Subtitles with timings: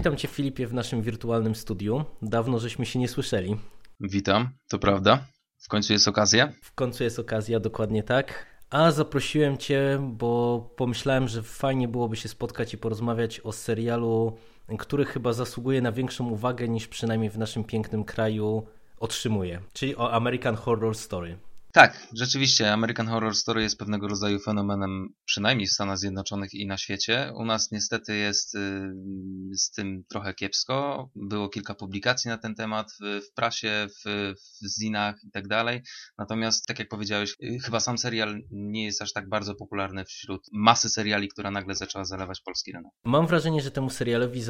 [0.00, 2.04] Witam Cię Filipie w naszym wirtualnym studiu.
[2.22, 3.56] Dawno żeśmy się nie słyszeli.
[4.00, 5.26] Witam, to prawda.
[5.58, 6.52] W końcu jest okazja?
[6.62, 8.46] W końcu jest okazja, dokładnie tak.
[8.70, 14.36] A zaprosiłem Cię, bo pomyślałem, że fajnie byłoby się spotkać i porozmawiać o serialu,
[14.78, 18.66] który chyba zasługuje na większą uwagę niż przynajmniej w naszym pięknym kraju
[19.00, 21.38] otrzymuje, czyli o American Horror Story.
[21.72, 26.78] Tak, rzeczywiście American Horror Story jest pewnego rodzaju fenomenem, przynajmniej w Stanach Zjednoczonych i na
[26.78, 27.32] świecie.
[27.34, 28.58] U nas niestety jest y,
[29.54, 31.08] z tym trochę kiepsko.
[31.14, 35.82] Było kilka publikacji na ten temat w, prasie, w, w zinach i tak dalej.
[36.18, 40.46] Natomiast, tak jak powiedziałeś, y, chyba sam serial nie jest aż tak bardzo popularny wśród
[40.52, 42.92] masy seriali, która nagle zaczęła zalewać polski rynek.
[43.04, 44.42] Mam wrażenie, że temu serialowi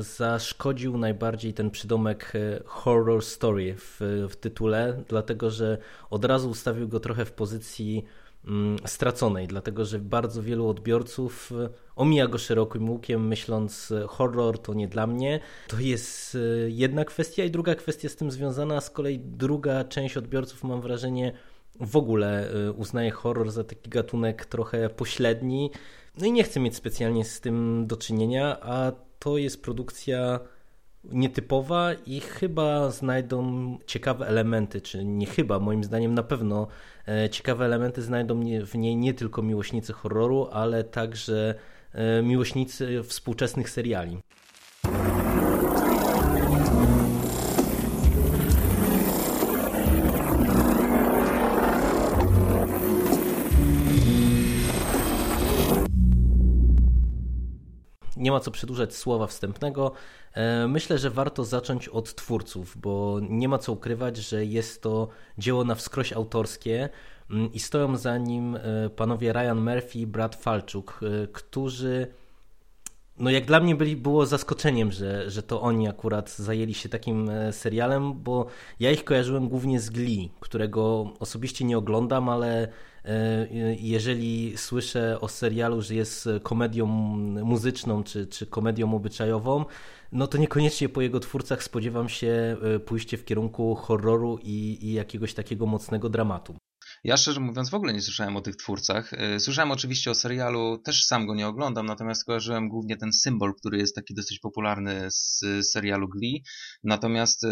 [0.00, 5.78] zaszkodził najbardziej ten przydomek y, horror story w, w tytule, dlatego że
[6.10, 8.04] od razu ustawił go trochę w pozycji
[8.46, 14.58] mm, straconej, dlatego że bardzo wielu odbiorców e, omija go szerokim łukiem, myśląc e, horror
[14.58, 15.40] to nie dla mnie.
[15.68, 16.38] To jest e,
[16.70, 21.32] jedna kwestia i druga kwestia z tym związana, z kolei druga część odbiorców mam wrażenie
[21.80, 25.70] w ogóle uznaje horror za taki gatunek trochę pośredni.
[26.18, 30.40] No i nie chcę mieć specjalnie z tym do czynienia, a to jest produkcja
[31.04, 36.66] nietypowa i chyba znajdą ciekawe elementy, czy nie chyba, moim zdaniem na pewno
[37.08, 41.54] e, ciekawe elementy znajdą w niej nie tylko miłośnicy horroru, ale także
[41.92, 44.18] e, miłośnicy współczesnych seriali.
[58.20, 59.92] Nie ma co przedłużać słowa wstępnego.
[60.32, 65.08] E, myślę, że warto zacząć od twórców, bo nie ma co ukrywać, że jest to
[65.38, 66.88] dzieło na wskroś autorskie
[67.30, 72.06] mm, i stoją za nim e, panowie Ryan Murphy i Brad Falczuk, e, którzy
[73.18, 77.30] no jak dla mnie byli, było zaskoczeniem, że, że to oni akurat zajęli się takim
[77.50, 78.46] serialem, bo
[78.80, 82.68] ja ich kojarzyłem głównie z Glee, którego osobiście nie oglądam, ale
[83.78, 86.86] jeżeli słyszę o serialu, że jest komedią
[87.44, 89.64] muzyczną czy, czy komedią obyczajową,
[90.12, 94.92] no to niekoniecznie po jego twórcach spodziewam się e, pójście w kierunku horroru i, i
[94.92, 96.56] jakiegoś takiego mocnego dramatu.
[97.04, 99.12] Ja szczerze mówiąc w ogóle nie słyszałem o tych twórcach.
[99.12, 103.54] E, słyszałem oczywiście o serialu, też sam go nie oglądam, natomiast kojarzyłem głównie ten symbol,
[103.54, 106.42] który jest taki dosyć popularny z serialu Glee.
[106.84, 107.46] Natomiast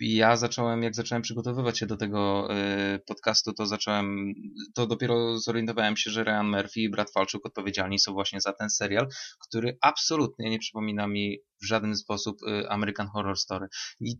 [0.00, 2.48] ja zacząłem, jak zacząłem przygotowywać się do tego
[2.94, 4.32] y, podcastu, to zacząłem,
[4.74, 8.70] to dopiero zorientowałem się, że Ryan Murphy i Brad Falczuk odpowiedzialni są właśnie za ten
[8.70, 9.08] serial,
[9.40, 13.66] który absolutnie nie przypomina mi w żaden sposób y, American Horror Story.
[14.00, 14.14] I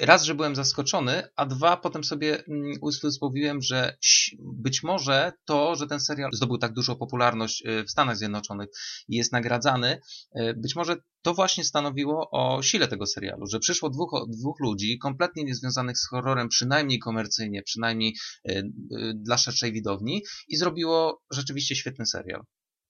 [0.00, 3.96] raz, że byłem zaskoczony, a dwa, potem sobie mm, usposobiłem, że
[4.38, 8.68] być może to, że ten serial zdobył tak dużą popularność y, w Stanach Zjednoczonych
[9.08, 10.00] i jest nagradzany,
[10.40, 14.98] y, być może to właśnie stanowiło o sile tego serialu, że przyszło dwóch, dwóch ludzi
[14.98, 18.14] kompletnie niezwiązanych z horrorem, przynajmniej komercyjnie, przynajmniej
[18.50, 18.62] y,
[19.14, 22.42] dla szerszej widowni i zrobiło rzeczywiście świetny serial.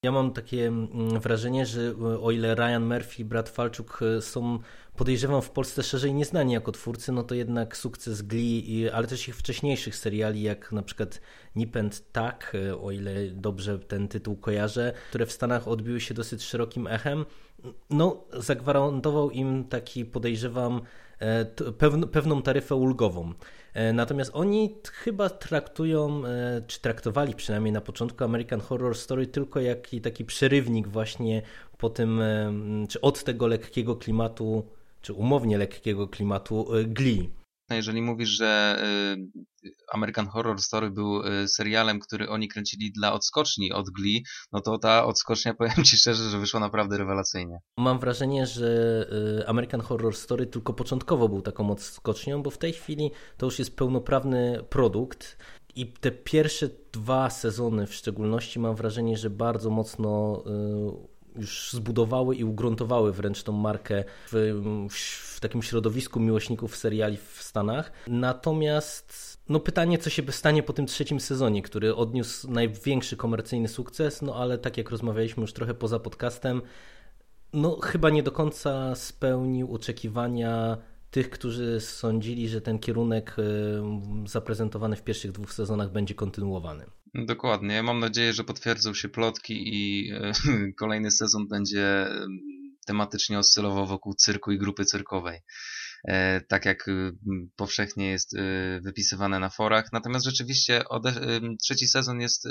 [0.03, 4.23] Ja mam takie mm, wrażenie, że e, o ile Ryan Murphy i Brad Falczuk e,
[4.23, 4.59] są,
[4.97, 9.37] podejrzewam, w Polsce szerzej nieznani jako twórcy, no to jednak sukces Glee, ale też ich
[9.37, 11.21] wcześniejszych seriali, jak na przykład
[11.57, 11.77] Nip
[12.13, 17.25] Tak, o ile dobrze ten tytuł kojarzę, które w Stanach odbiły się dosyć szerokim echem,
[17.91, 20.81] no zagwarantował im taki, podejrzewam,
[22.13, 23.33] pewną taryfę ulgową.
[23.77, 29.61] E, natomiast oni chyba traktują, e, czy traktowali przynajmniej na początku American Horror Story tylko
[29.61, 31.43] jak taki przerywnik właśnie
[31.79, 32.53] po tym, e,
[32.89, 34.67] czy od tego lekkiego klimatu,
[35.03, 37.31] czy umownie lekkiego klimatu Glee.
[37.71, 38.79] Jeżeli mówisz, że
[39.65, 44.61] y, American Horror Story był y, serialem, który oni kręcili dla odskoczni od Glee, no
[44.61, 47.59] to ta odskocznia, powiem Ci szczerze, że wyszła naprawdę rewelacyjnie.
[47.79, 48.67] Mam wrażenie, że
[49.41, 53.59] y, American Horror Story tylko początkowo był taką odskocznią, bo w tej chwili to już
[53.59, 55.37] jest pełnoprawny produkt.
[55.75, 60.43] I te pierwsze dwa sezony w szczególności mam wrażenie, że bardzo mocno
[61.39, 67.93] już zbudowały i ugruntowały wręcz tą markę w, w, takim środowisku miłośników seriali w Stanach.
[68.07, 74.23] Natomiast no pytanie, co się stanie po tym trzecim sezonie, który odniósł największy komercyjny sukces,
[74.23, 76.63] no ale tak jak rozmawialiśmy już trochę poza podcastem,
[77.53, 80.77] no chyba nie do końca spełnił oczekiwania
[81.17, 83.37] tych, którzy sądzili, że ten kierunek
[84.27, 86.87] zaprezentowany w pierwszych dwóch sezonach będzie kontynuowany.
[87.15, 87.83] Dokładnie.
[87.83, 90.33] Mam nadzieję, że potwierdzą się plotki i e,
[90.81, 92.07] kolejny sezon będzie
[92.87, 95.41] tematycznie oscylował wokół cyrku i grupy cyrkowej.
[96.09, 96.87] E, tak jak
[97.57, 99.93] powszechnie jest e, wypisywane na forach.
[99.93, 100.85] Natomiast rzeczywiście
[101.63, 102.49] trzeci sezon jest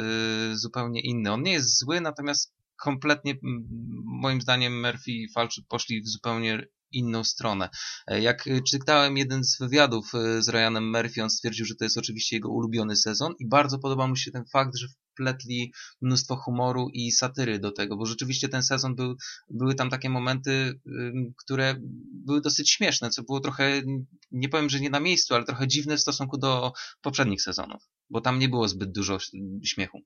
[0.53, 1.31] zupełnie inny.
[1.31, 3.33] On nie jest zły, natomiast kompletnie,
[4.21, 7.69] moim zdaniem, Murphy i Falch poszli w zupełnie inną stronę.
[8.07, 11.97] E, jak czytałem jeden z wywiadów e, z Ryanem Murphy, on stwierdził, że to jest
[11.97, 16.89] oczywiście jego ulubiony sezon i bardzo podoba mu się ten fakt, że wpletli mnóstwo humoru
[16.93, 19.15] i satyry do tego, bo rzeczywiście ten sezon był,
[19.49, 20.79] były tam takie momenty,
[21.37, 21.75] które
[22.13, 23.81] były dosyć śmieszne, co było trochę,
[24.31, 28.21] nie powiem, że nie na miejscu, ale trochę dziwne w stosunku do poprzednich sezonów, bo
[28.21, 29.17] tam nie było zbyt dużo
[29.63, 30.01] śmiechu.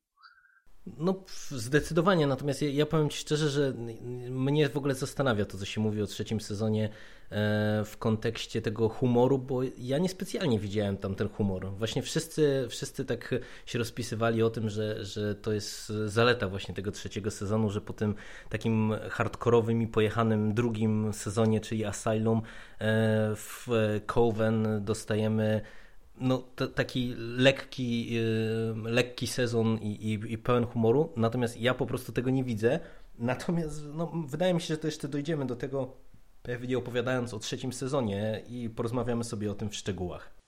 [0.97, 2.27] No, zdecydowanie.
[2.27, 3.73] Natomiast ja, ja, powiem Ci szczerze, że
[4.29, 6.89] mnie w ogóle zastanawia to, co się mówi o trzecim sezonie e,
[7.85, 11.71] w kontekście tego humoru, bo ja niespecjalnie widziałem tam ten humor.
[11.71, 13.35] Właśnie wszyscy, wszyscy tak
[13.65, 17.93] się rozpisywali o tym, że, że to jest zaleta właśnie tego trzeciego sezonu, że po
[17.93, 18.15] tym
[18.49, 22.41] takim hardkorowym i pojechanym drugim sezonie, czyli Asylum
[22.79, 23.67] e, w
[24.05, 25.61] Coven dostajemy
[26.19, 26.43] no,
[26.75, 32.29] taki lekki, yy, lekki sezon i, i, i, pełen humoru, natomiast ja po prostu tego
[32.29, 32.79] nie widzę.
[33.19, 35.97] Natomiast no, wydaje mi się, że to jeszcze dojdziemy do tego,
[36.43, 40.38] pewnie opowiadając o trzecim sezonie i porozmawiamy sobie o tym w szczegółach.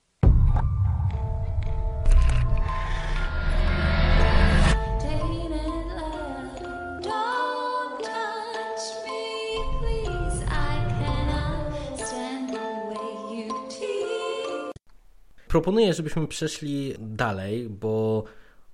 [15.51, 18.24] Proponuję, żebyśmy przeszli dalej, bo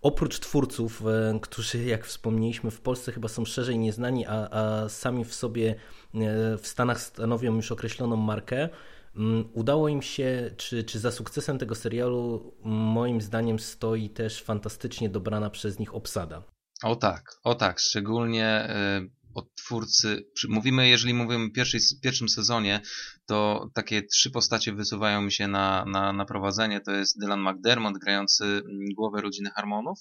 [0.01, 5.25] oprócz twórców, e, którzy jak wspomnieliśmy w Polsce chyba są szerzej nieznani, a, a sami
[5.25, 5.75] w sobie
[6.15, 8.69] e, w Stanach stanowią już określoną markę,
[9.15, 15.09] mm, udało im się, czy, czy za sukcesem tego serialu moim zdaniem stoi też fantastycznie
[15.09, 16.43] dobrana przez nich obsada.
[16.83, 19.01] O tak, o tak, szczególnie e,
[19.37, 22.81] od twórcy, mówimy, jeżeli mówimy o pierwszej, pierwszym sezonie,
[23.25, 26.81] to takie trzy postacie wysuwają mi się na, na, na prowadzenie.
[26.81, 28.63] To jest Dylan McDermott, grający mm,
[28.95, 29.99] głowę rodziny Harmonów,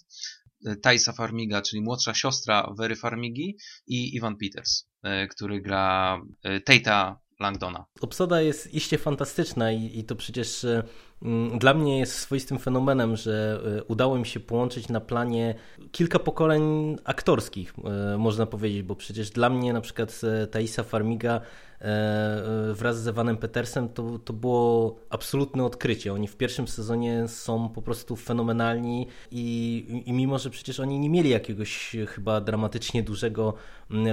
[0.82, 3.56] Taisa Farmiga, czyli młodsza siostra Very Farmigi
[3.86, 7.84] i Ivan Peters, e, który gra e, Tate'a Langdona.
[8.00, 10.66] Obsada jest iście fantastyczna i, i to przecież
[11.22, 15.54] mm, dla mnie jest swoistym fenomenem, że e, udało mi się połączyć na planie
[15.92, 21.40] kilka pokoleń aktorskich, e, można powiedzieć, bo przecież dla mnie na przykład Taisa Farmiga
[22.72, 26.12] wraz z Evanem Petersem to, to było absolutne odkrycie.
[26.12, 31.10] Oni w pierwszym sezonie są po prostu fenomenalni i, i mimo, że przecież oni nie
[31.10, 33.54] mieli jakiegoś chyba dramatycznie dużego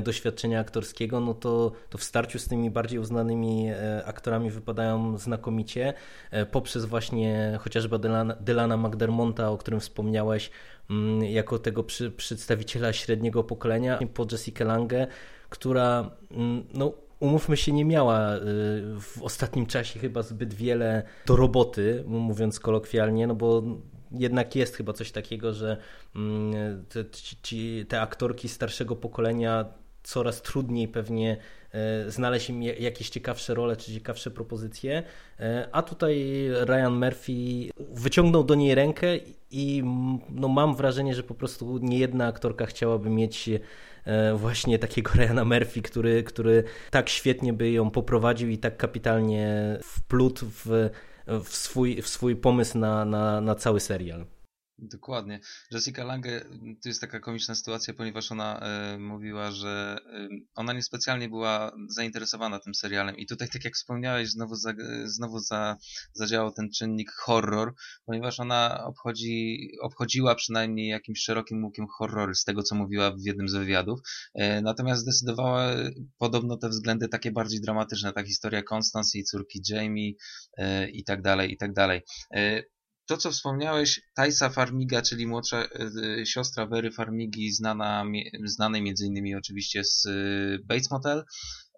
[0.03, 5.93] doświadczenia aktorskiego, no to, to w starciu z tymi bardziej uznanymi e, aktorami wypadają znakomicie,
[6.31, 10.51] e, poprzez właśnie chociażby Dylana, Dylana McDermonta, o którym wspomniałeś,
[11.21, 15.07] jako tego przy, przedstawiciela średniego pokolenia, po Jessica Lange,
[15.49, 16.11] która
[16.73, 16.93] no,
[17.23, 18.39] umówmy się, nie miała y,
[18.99, 23.63] w ostatnim czasie chyba zbyt wiele do roboty, mówiąc kolokwialnie, no bo
[24.11, 25.77] jednak jest chyba coś takiego, że
[26.15, 27.05] mm, te,
[27.41, 29.65] ci, te aktorki starszego pokolenia
[30.03, 31.37] coraz trudniej pewnie
[31.71, 35.03] e, znaleźć im jakieś ciekawsze role czy ciekawsze propozycje,
[35.39, 39.07] e, a tutaj Ryan Murphy wyciągnął do niej rękę
[39.51, 39.83] i
[40.29, 43.49] no, mam wrażenie, że po prostu niejedna aktorka chciałaby mieć
[44.35, 50.45] właśnie takiego Ryana Murphy, który, który tak świetnie by ją poprowadził i tak kapitalnie wplótł
[50.65, 50.89] w,
[51.27, 54.25] w, swój, w swój pomysł na, na, na cały serial.
[54.91, 55.39] Dokładnie.
[55.71, 56.41] Jessica Lange,
[56.81, 62.59] to jest taka komiczna sytuacja, ponieważ ona e, mówiła, że e, ona niespecjalnie była zainteresowana
[62.59, 64.73] tym serialem i tutaj, tak jak wspomniałeś, znowu, za,
[65.03, 65.77] znowu za,
[66.13, 67.73] zadziałał ten czynnik horror,
[68.05, 73.49] ponieważ ona obchodzi, obchodziła przynajmniej jakimś szerokim łukiem horrory, z tego co mówiła w jednym
[73.49, 73.99] z wywiadów,
[74.33, 75.71] e, natomiast zdecydowała
[76.17, 80.11] podobno te względy takie bardziej dramatyczne, ta historia Constance i córki Jamie
[80.93, 82.01] i tak dalej, i tak dalej.
[83.05, 85.67] To, co wspomniałeś, Tajsa Farmiga, czyli młodsza
[86.19, 88.05] y, siostra Wery Farmigi, znana,
[88.45, 91.23] znanej między innymi oczywiście z y, Bates Motel,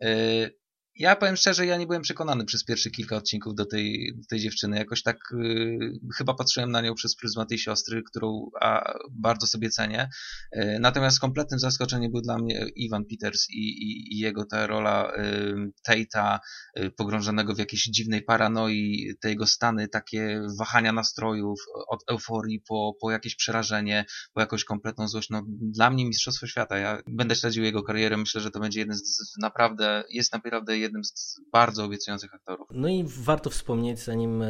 [0.03, 0.64] y,
[0.95, 4.77] ja powiem szczerze, ja nie byłem przekonany przez pierwsze kilka odcinków do tej, tej dziewczyny.
[4.77, 9.69] Jakoś tak y, chyba patrzyłem na nią przez pryzmat tej siostry, którą a, bardzo sobie
[9.69, 10.09] cenię.
[10.57, 15.11] Y, natomiast kompletnym zaskoczeniem był dla mnie Ivan Peters i, i, i jego ta rola
[15.17, 16.39] y, Tate'a,
[16.79, 22.93] y, pogrążonego w jakiejś dziwnej paranoi, te jego stany, takie wahania nastrojów, od euforii po,
[23.01, 25.29] po jakieś przerażenie, po jakąś kompletną złość.
[25.29, 26.77] No, dla mnie Mistrzostwo Świata.
[26.77, 28.17] Ja będę śledził jego karierę.
[28.17, 32.67] Myślę, że to będzie jeden z naprawdę, jest naprawdę jednym z bardzo obiecujących aktorów.
[32.71, 34.47] No i warto wspomnieć, zanim e,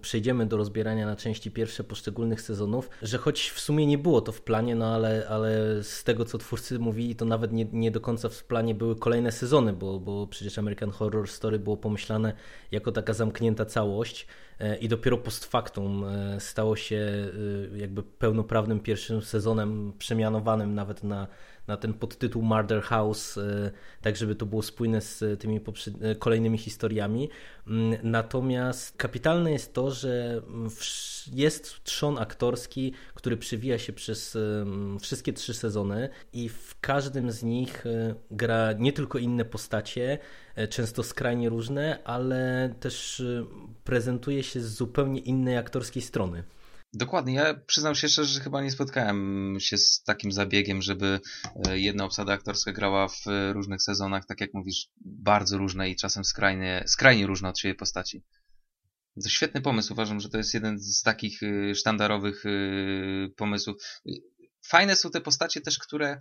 [0.00, 4.32] przejdziemy do rozbierania na części pierwsze poszczególnych sezonów, że choć w sumie nie było to
[4.32, 5.50] w planie, no ale, ale
[5.82, 9.32] z tego co twórcy mówili, to nawet nie, nie do końca w planie były kolejne
[9.32, 12.32] sezony, bo, bo przecież American Horror Story było pomyślane
[12.70, 14.26] jako taka zamknięta całość
[14.58, 17.30] e, i dopiero post factum e, stało się
[17.76, 21.26] jakby pełnoprawnym pierwszym sezonem, przemianowanym nawet na
[21.70, 23.38] na ten podtytuł Murder House,
[24.02, 25.60] tak żeby to było spójne z tymi
[26.18, 27.28] kolejnymi historiami.
[27.66, 30.42] Mm, natomiast kapitalne jest to, że
[31.32, 34.38] jest trzon aktorski, który przywija się przez
[35.00, 37.84] wszystkie trzy sezony i w każdym z nich
[38.30, 40.18] gra nie tylko inne postacie,
[40.70, 43.22] często skrajnie różne, ale też
[43.84, 46.42] prezentuje się z zupełnie innej aktorskiej strony.
[46.92, 47.34] Dokładnie.
[47.34, 51.20] Ja przyznam się szczerze, że chyba nie spotkałem się z takim zabiegiem, żeby
[51.68, 56.24] e, jedna obsada aktorska grała w różnych sezonach, tak jak mówisz, bardzo różne i czasem
[56.24, 58.24] skrajnie, skrajnie różne od siebie postaci.
[59.22, 59.92] To świetny pomysł.
[59.92, 62.50] Uważam, że to jest jeden z takich e, sztandarowych e,
[63.36, 63.76] pomysłów.
[64.62, 66.18] Fajne są te postacie też, które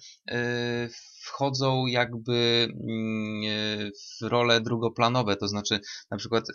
[1.22, 5.79] wchodzą jakby mm, w role drugoplanowe, to znaczy
[6.12, 6.46] na przykład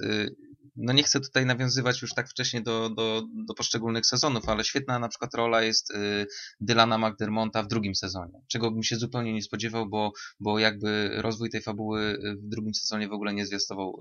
[0.76, 4.98] no nie chcę tutaj nawiązywać już tak wcześnie do, do, do poszczególnych sezonów, ale świetna
[4.98, 5.92] na przykład rola jest
[6.60, 11.50] Dylana McDermonta w drugim sezonie, czego bym się zupełnie nie spodziewał, bo, bo jakby rozwój
[11.50, 13.98] tej fabuły w drugim sezonie w ogóle nie zwiastował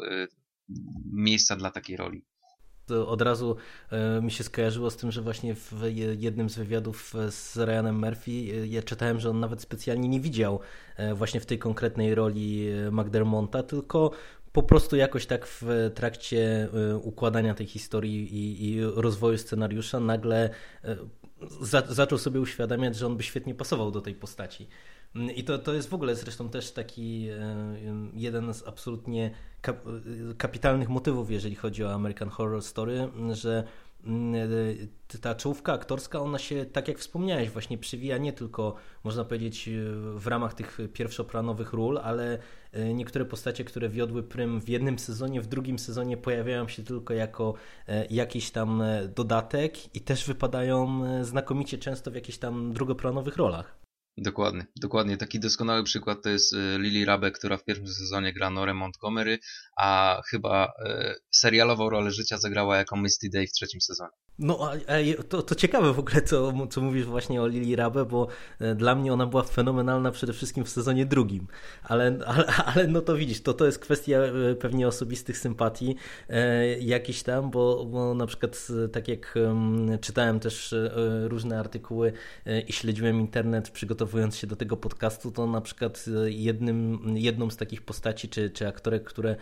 [1.14, 2.26] miejsca dla takiej roli.
[2.86, 3.56] To od razu
[4.22, 5.82] mi się skojarzyło z tym, że właśnie w
[6.18, 8.32] jednym z wywiadów z Ryanem Murphy
[8.68, 10.60] ja czytałem, że on nawet specjalnie nie widział
[11.16, 14.12] właśnie w tej konkretnej roli McDermonta, tylko
[14.52, 16.70] po prostu jakoś tak w trakcie
[17.02, 20.50] układania tej historii i, i rozwoju scenariusza nagle
[21.62, 24.68] za, zaczął sobie uświadamiać, że on by świetnie pasował do tej postaci.
[25.36, 27.36] I to, to jest w ogóle zresztą też taki y,
[28.14, 29.32] jeden z absolutnie
[30.38, 33.64] kapitalnych motywów, jeżeli chodzi o American Horror Story, że
[35.22, 39.70] ta czołówka aktorska, ona się, tak jak wspomniałeś, właśnie przywija nie tylko, można powiedzieć,
[40.16, 42.40] w ramach tych pierwszoplanowych ról, ale
[42.72, 47.14] e, niektóre postacie, które wiodły prym w jednym sezonie, w drugim sezonie pojawiają się tylko
[47.14, 47.54] jako
[47.88, 53.83] e, jakiś tam e, dodatek i też wypadają znakomicie często w jakichś tam drugoplanowych rolach.
[54.18, 55.18] Dokładnie, dokładnie.
[55.18, 59.40] Taki doskonały przykład to jest Lily Rabe, która w pierwszym sezonie gra Norę Montgomery,
[59.78, 60.74] a chyba
[61.32, 64.23] serialową rolę życia zagrała jako Misty Day w trzecim sezonie.
[64.40, 64.72] No,
[65.30, 68.28] to, to ciekawe w ogóle, co, co mówisz właśnie o Lili Rabe, bo
[68.60, 71.48] e, dla mnie ona była fenomenalna przede wszystkim w sezonie drugim.
[71.84, 75.96] Ale, ale, ale no to widzisz, to, to jest kwestia e, pewnie osobistych sympatii
[76.30, 79.36] e, jakiś tam, bo, bo na przykład tak jak
[80.02, 80.76] czytałem też
[81.24, 82.14] różne artykuły
[82.68, 87.82] i śledziłem internet przygotowując się do tego podcastu, to na przykład jednym, jedną z takich
[87.82, 89.36] postaci czy, czy aktorek, które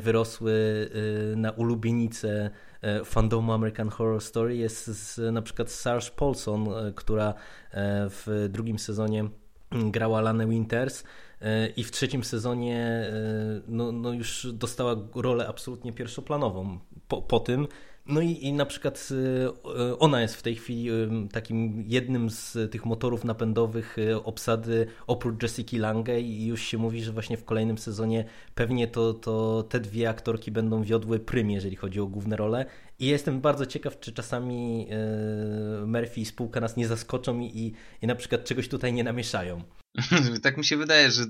[0.00, 0.90] wyrosły
[1.36, 2.69] na ulubienicę E,
[3.04, 7.34] fandomu American Horror Story jest z, na przykład Sarge Paulson, e, która e,
[8.08, 9.28] w drugim sezonie
[9.70, 11.04] grała Lanę Winters
[11.76, 13.10] i w trzecim sezonie
[13.68, 16.78] no, no już dostała rolę absolutnie pierwszoplanową.
[17.08, 17.68] Po, po tym
[18.06, 22.72] no i, i na przykład y, ona jest w tej chwili y, takim jednym z
[22.72, 27.44] tych motorów napędowych y, obsady oprócz Jessica Lange i już się mówi, że właśnie w
[27.44, 32.36] kolejnym sezonie pewnie to, to te dwie aktorki będą wiodły prym, jeżeli chodzi o główne
[32.36, 32.66] role.
[32.98, 34.88] I jestem bardzo ciekaw, czy czasami
[35.86, 39.62] Murphy i spółka nas nie zaskoczą i, i na przykład czegoś tutaj nie namieszają.
[40.42, 41.24] tak mi się wydaje, że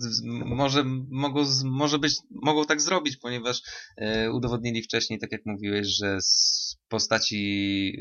[0.45, 3.62] może, mogą, może być, mogą tak zrobić, ponieważ
[3.97, 7.93] e, udowodnili wcześniej, tak jak mówiłeś, że z postaci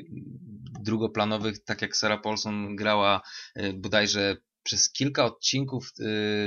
[0.82, 3.22] drugoplanowych, tak jak Sarah Paulson grała
[3.56, 6.04] e, bodajże przez kilka odcinków e,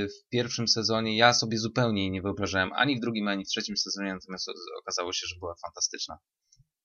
[0.07, 3.77] w pierwszym sezonie, ja sobie zupełnie jej nie wyobrażałem ani w drugim, ani w trzecim
[3.77, 4.47] sezonie, natomiast
[4.79, 6.17] okazało się, że była fantastyczna.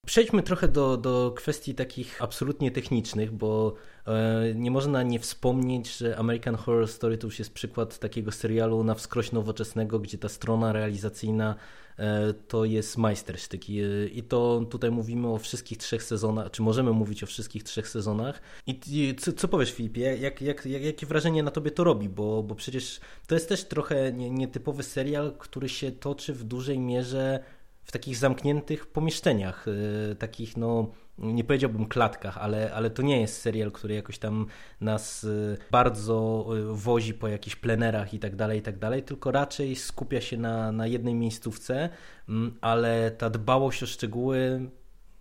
[0.07, 3.75] Przejdźmy trochę do, do kwestii takich absolutnie technicznych, bo
[4.07, 8.85] e, nie można nie wspomnieć, że American Horror Story to już jest przykład takiego serialu
[8.85, 11.55] na wskroś nowoczesnego, gdzie ta strona realizacyjna
[11.99, 13.71] e, to jest majstersztyk.
[14.13, 18.41] I to tutaj mówimy o wszystkich trzech sezonach, czy możemy mówić o wszystkich trzech sezonach.
[18.67, 20.01] I co, co powiesz, Filipie?
[20.01, 22.09] Jak, jak, jak, jakie wrażenie na tobie to robi?
[22.09, 27.45] Bo, bo przecież to jest też trochę nietypowy serial, który się toczy w dużej mierze
[27.89, 33.41] w takich zamkniętych pomieszczeniach, y, takich no nie powiedziałbym klatkach, ale, ale to nie jest
[33.41, 34.47] serial, który jakoś tam
[34.81, 39.31] nas y, bardzo y, wozi po jakichś plenerach i tak dalej, i tak dalej, tylko
[39.31, 41.89] raczej skupia się na, na jednej miejscówce,
[42.29, 44.71] mm, ale ta dbałość o szczegóły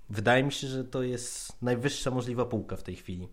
[0.09, 3.27] wydaje mi się, że to jest najwyższa możliwa półka w tej chwili.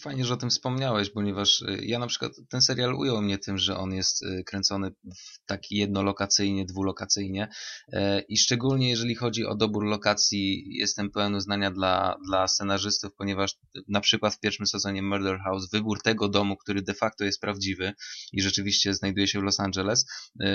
[0.00, 3.58] Fajnie, że o tym wspomniałeś, ponieważ y, ja na przykład ten serial ujął mnie tym,
[3.58, 7.48] że on jest y, kręcony w taki jednolokacyjnie, dwulokacyjnie
[7.92, 13.56] e, i szczególnie jeżeli chodzi o dobór lokacji jestem pełen uznania dla, dla scenarzystów, ponieważ
[13.88, 17.92] na przykład w pierwszym sezonie Murder House wybór tego domu, który de facto jest prawdziwy
[18.32, 20.06] i rzeczywiście znajduje się w Los Angeles,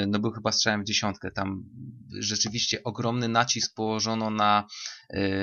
[0.08, 1.32] no był chyba strzałem w dziesiątkę.
[1.32, 1.64] Tam
[2.20, 4.68] rzeczywiście ogromny nacisk położono na,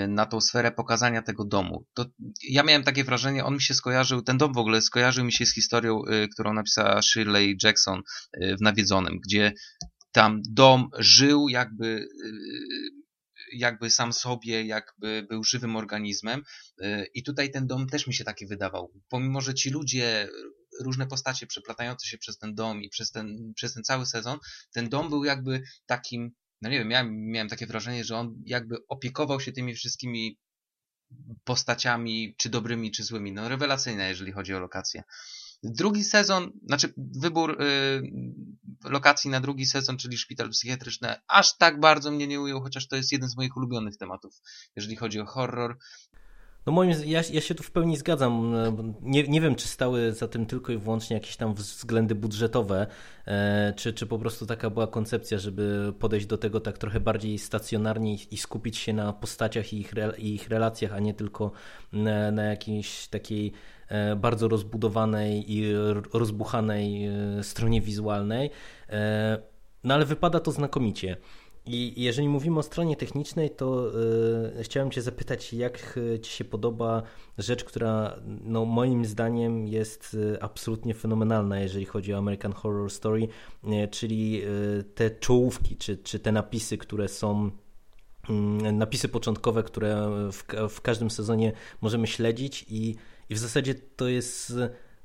[0.08, 1.86] na tą sferę pokazania tego domu.
[1.94, 2.06] To
[2.48, 5.32] ja miałem takie wrażenie, on mi się skojarzył skojarzył, ten dom w ogóle skojarzył mi
[5.32, 8.02] się z historią, którą napisała Shirley Jackson
[8.58, 9.52] w Nawiedzonym, gdzie
[10.12, 12.08] tam dom żył jakby
[13.52, 16.42] jakby sam sobie, jakby był żywym organizmem.
[17.14, 18.92] I tutaj ten dom też mi się taki wydawał.
[19.08, 20.28] Pomimo, że ci ludzie
[20.80, 24.38] różne postacie przeplatające się przez ten dom i przez ten, przez ten cały sezon,
[24.72, 26.30] ten dom był jakby takim,
[26.62, 30.38] no nie wiem, miałem, miałem takie wrażenie, że on jakby opiekował się tymi wszystkimi
[31.44, 33.32] postaciami, czy dobrymi, czy złymi.
[33.32, 35.02] No rewelacyjne, jeżeli chodzi o lokacje.
[35.62, 38.02] Drugi sezon, znaczy wybór y,
[38.84, 42.96] lokacji na drugi sezon, czyli szpital psychiatryczny, aż tak bardzo mnie nie ujął, chociaż to
[42.96, 44.40] jest jeden z moich ulubionych tematów,
[44.76, 45.78] jeżeli chodzi o horror.
[46.66, 48.54] No moim, ja, ja się tu w pełni zgadzam.
[49.02, 52.86] Nie, nie wiem, czy stały za tym tylko i wyłącznie jakieś tam względy budżetowe,
[53.26, 57.38] e, czy, czy po prostu taka była koncepcja, żeby podejść do tego tak trochę bardziej
[57.38, 61.52] stacjonarnie i skupić się na postaciach i ich, i ich relacjach, a nie tylko
[61.92, 63.52] na, na jakiejś takiej
[63.88, 65.72] e, bardzo rozbudowanej i
[66.12, 67.12] rozbuchanej e,
[67.42, 68.50] stronie wizualnej.
[69.84, 71.16] No ale wypada to znakomicie.
[71.72, 73.92] I jeżeli mówimy o stronie technicznej, to
[74.56, 77.02] yy, chciałem Cię zapytać, jak e, Ci się podoba
[77.38, 83.28] rzecz, która no, moim zdaniem jest e, absolutnie fenomenalna, jeżeli chodzi o American Horror Story,
[83.64, 87.50] yy, czyli yy, te czołówki, czy, czy te napisy, które są
[88.30, 92.96] mm, napisy początkowe, które w, w każdym sezonie możemy śledzić i,
[93.28, 94.52] i w zasadzie to jest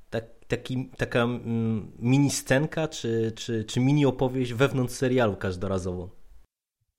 [0.09, 6.24] tak, taki, taka mm, mini scenka, czy, czy, czy mini opowieść wewnątrz serialu każdorazowo.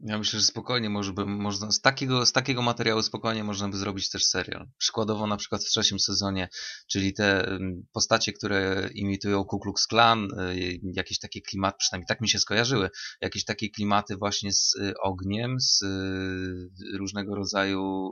[0.01, 3.77] Ja myślę, że spokojnie może by, można, z, takiego, z takiego materiału spokojnie można by
[3.77, 4.69] zrobić też serial.
[4.79, 6.49] Przykładowo na przykład w trzecim sezonie,
[6.89, 7.59] czyli te
[7.93, 12.91] postacie, które imitują Ku Klux Klan, y, jakieś takie klimaty, przynajmniej tak mi się skojarzyły,
[13.21, 18.11] jakieś takie klimaty właśnie z y, ogniem, z y, różnego rodzaju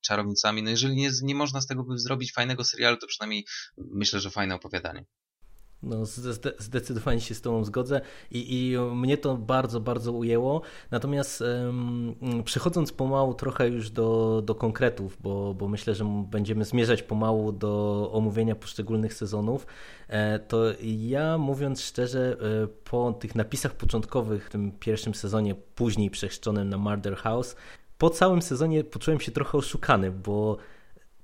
[0.00, 0.62] czarownicami.
[0.62, 3.44] No jeżeli nie, nie można z tego by zrobić fajnego serialu, to przynajmniej
[3.78, 5.04] myślę, że fajne opowiadanie.
[5.84, 6.06] No,
[6.58, 10.62] zdecydowanie się z Tobą zgodzę I, i mnie to bardzo, bardzo ujęło.
[10.90, 11.44] Natomiast
[12.44, 18.10] przechodząc pomału trochę już do, do konkretów, bo, bo myślę, że będziemy zmierzać pomału do
[18.12, 19.66] omówienia poszczególnych sezonów,
[20.08, 26.10] e, to ja mówiąc szczerze, e, po tych napisach początkowych w tym pierwszym sezonie, później
[26.10, 27.56] przechrzczonym na Murder House,
[27.98, 30.56] po całym sezonie poczułem się trochę oszukany, bo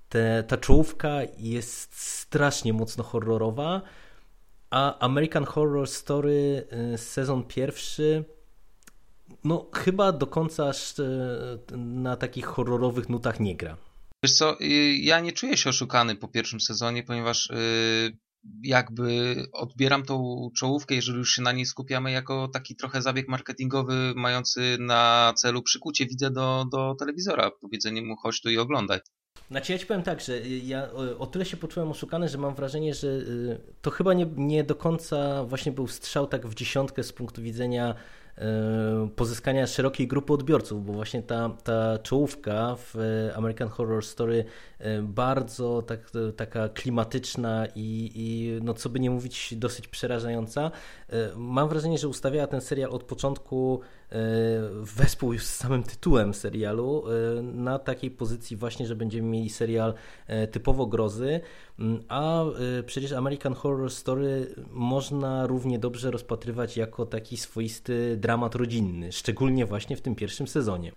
[0.09, 3.83] te, ta czołówka jest strasznie mocno horrorowa
[4.71, 8.25] a American Horror Story y, sezon pierwszy
[9.45, 13.77] no chyba do końca y, na takich horrorowych nutach nie gra.
[14.25, 17.49] Wiesz co, y, ja nie czuję się oszukany po pierwszym sezonie, ponieważ
[18.63, 24.13] jakby odbieram tą czołówkę, jeżeli już się na niej skupiamy, jako taki trochę zabieg marketingowy
[24.17, 29.01] mający na celu przykucie widza do, do telewizora, powiedzenie mu chodź tu i oglądaj.
[29.51, 32.95] Znaczy ja ci powiem tak, że ja o tyle się poczułem oszukany, że mam wrażenie,
[32.95, 37.13] że y, to chyba nie, nie do końca właśnie był strzał tak w dziesiątkę z
[37.13, 37.95] punktu widzenia
[38.41, 42.95] E, pozyskania szerokiej grupy odbiorców, bo właśnie ta, ta czołówka w
[43.35, 44.45] American Horror Story
[45.03, 50.71] bardzo tak, taka klimatyczna i, i no co by nie mówić dosyć przerażająca.
[51.37, 53.81] Mam wrażenie, że ustawiała ten serial od początku
[54.83, 57.05] wespół już z samym tytułem serialu
[57.43, 59.95] na takiej pozycji właśnie, że będziemy mieli serial
[60.51, 61.41] typowo grozy,
[61.79, 62.45] mm, a
[62.87, 69.97] przecież American Horror Story można równie dobrze rozpatrywać jako taki swoisty dramat rodzinny, szczególnie właśnie
[69.97, 70.93] w tym pierwszym sezonie.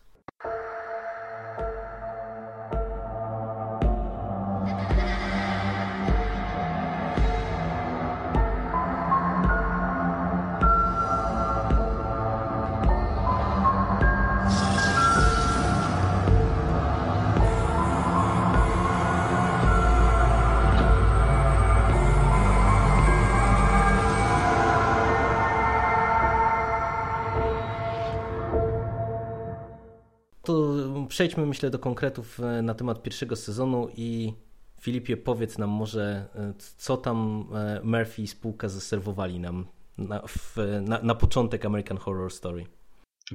[31.13, 34.33] Przejdźmy myślę do konkretów e, na temat pierwszego sezonu i
[34.81, 40.57] Filipie powiedz nam może, e, co tam e, Murphy i spółka zaserwowali nam na, w,
[40.81, 42.65] na, na początek American Horror Story.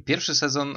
[0.05, 0.75] Pierwszy sezon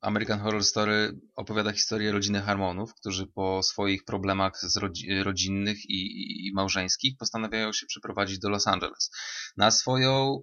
[0.00, 6.52] American Horror Story opowiada historię rodziny Harmonów, którzy po swoich problemach rodzi rodzinnych i, i,
[6.54, 9.10] małżeńskich postanawiają się przeprowadzić do Los Angeles.
[9.56, 10.42] Na, swoją,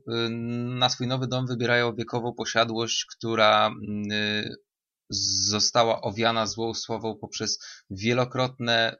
[0.80, 3.72] na swój nowy dom wybierają wiekową posiadłość, która
[5.10, 8.98] została owiana złą sławą poprzez wielokrotne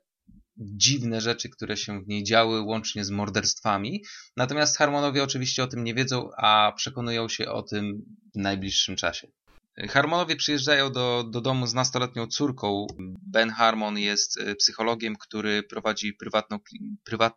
[0.58, 4.04] dziwne rzeczy, które się w niej działy, łącznie z morderstwami.
[4.38, 9.28] Natomiast Harmonowie oczywiście o tym nie wiedzą, a przekonują się o tym w najbliższym czasie.
[9.90, 12.88] Harmonowie przyjeżdżają do, do domu z nastoletnią córką.
[13.28, 16.60] Ben Harmon jest psychologiem, który prowadzi prywatną,
[17.04, 17.34] prywat,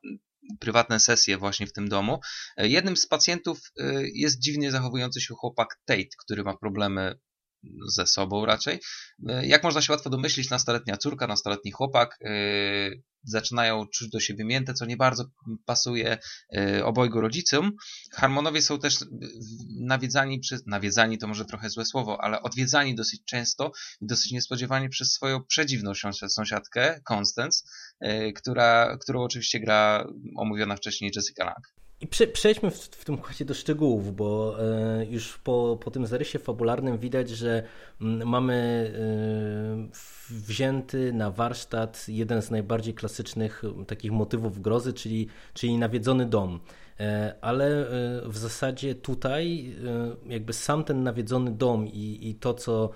[0.61, 2.21] prywatne sesje właśnie w tym domu.
[2.57, 3.59] Jednym z pacjentów
[4.15, 7.19] jest dziwnie zachowujący się chłopak Tate, który ma problemy
[7.89, 8.81] ze sobą raczej.
[9.43, 14.75] Jak można się łatwo domyślić, nastoletnia córka, nastoletni chłopak yy, zaczynają czuć do siebie mięte,
[14.75, 15.25] co nie bardzo
[15.65, 16.19] pasuje
[16.51, 17.73] yy, obojgu rodzicom.
[18.13, 19.05] Harmonowie są też
[19.81, 24.89] nawiedzani przez, nawiedzani to może trochę złe słowo, ale odwiedzani dosyć często i dosyć niespodziewanie
[24.89, 25.93] przez swoją przedziwną
[26.29, 27.65] sąsiadkę, Constance,
[28.37, 31.86] która, którą oczywiście gra omówiona wcześniej Jessica Lang.
[32.01, 36.07] I prze, przejdźmy w, w tym układzie do szczegółów, bo e, już po, po tym
[36.07, 37.63] zarysie fabularnym widać, że
[38.01, 38.55] m, mamy
[38.95, 46.61] e, wzięty na warsztat jeden z najbardziej klasycznych takich motywów grozy, czyli, czyli nawiedzony dom.
[47.01, 47.87] E, ale
[48.25, 49.77] w zasadzie tutaj
[50.27, 52.91] jakby sam ten nawiedzony dom i, i to, co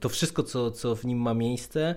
[0.00, 1.94] to wszystko, co, co w nim ma miejsce,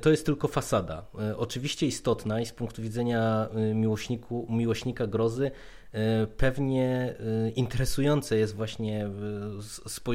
[0.00, 1.06] to jest tylko fasada.
[1.20, 5.50] E, oczywiście istotna i z punktu widzenia e, miłośniku, miłośnika grozy
[5.92, 7.14] e, pewnie
[7.56, 9.10] interesujące jest właśnie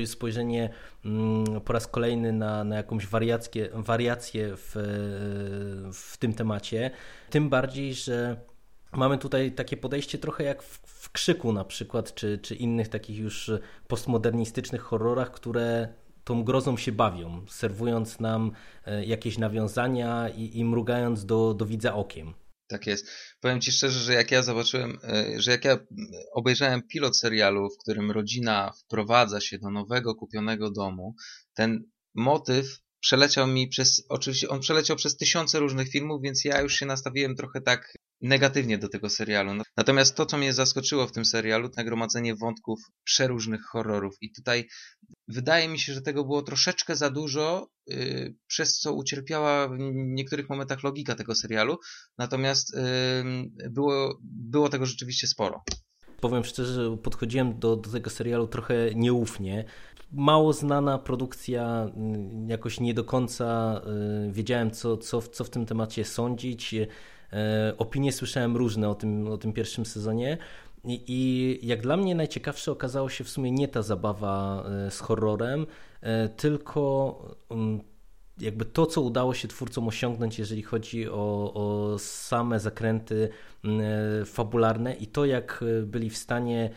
[0.06, 0.70] spojrzenie
[1.06, 4.72] mm, po raz kolejny na, na jakąś wariację, wariację w,
[5.94, 6.92] w tym temacie.
[7.30, 8.38] Tym bardziej, że
[8.92, 13.18] mamy tutaj takie podejście trochę jak w, w Krzyku na przykład, czy, czy innych takich
[13.18, 13.52] już
[13.88, 15.88] postmodernistycznych horrorach, które
[16.24, 18.52] tą grozą się bawią, serwując nam
[18.86, 22.34] e, jakieś nawiązania i, i mrugając do, do widza okiem.
[22.68, 23.08] Tak jest.
[23.42, 25.78] Powiem Ci szczerze, że jak ja zobaczyłem, e, że jak ja
[26.34, 31.16] obejrzałem pilot serialu, w którym rodzina wprowadza się do nowego, kupionego domu,
[31.54, 31.84] ten
[32.16, 36.86] motyw przeleciał mi przez, oczywiście on przeleciał przez tysiące różnych filmów, więc ja już się
[36.86, 39.54] nastawiłem trochę tak negatywnie do tego serialu.
[39.54, 44.16] No, natomiast to, co mnie zaskoczyło w tym serialu, to nagromadzenie wątków przeróżnych horrorów.
[44.22, 44.68] I tutaj
[45.28, 50.50] wydaje mi się, że tego było troszeczkę za dużo, yy, przez co ucierpiała w niektórych
[50.50, 51.78] momentach logika tego serialu.
[52.18, 52.76] Natomiast
[53.64, 55.64] yy, było, było tego rzeczywiście sporo.
[56.22, 59.66] Powiem szczerze, podchodziłem do, do tego serialu trochę nieufnie.
[60.12, 63.82] Mało znana produkcja, mm, jakoś nie do końca
[64.26, 66.76] yy, wiedziałem, co, co, co w tym temacie sądzić.
[67.34, 70.38] E, opinie słyszałem różne o tym, o tym pierwszym sezonie.
[70.84, 75.00] I, I, jak dla mnie najciekawsze okazało się w sumie nie ta zabawa e, z
[75.00, 75.66] horrorem,
[76.02, 77.82] e, tylko mm,
[78.40, 83.30] jakby to, co udało się twórcom osiągnąć, jeżeli chodzi o, o same zakręty
[83.64, 83.82] mm,
[84.26, 86.70] fabularne i to, jak byli w stanie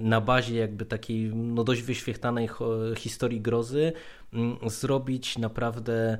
[0.00, 2.48] na bazie jakby takiej no dość wyświechtanej
[2.96, 3.92] historii grozy
[4.32, 6.18] mm, zrobić naprawdę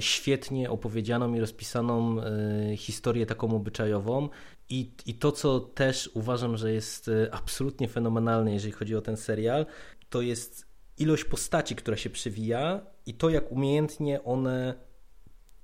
[0.00, 4.28] świetnie opowiedzianą i rozpisaną e, historię taką obyczajową.
[4.68, 9.16] I, I to, co też uważam, że jest e, absolutnie fenomenalne, jeżeli chodzi o ten
[9.16, 9.66] serial,
[10.10, 10.66] to jest
[10.98, 14.74] ilość postaci, która się przewija i to, jak umiejętnie one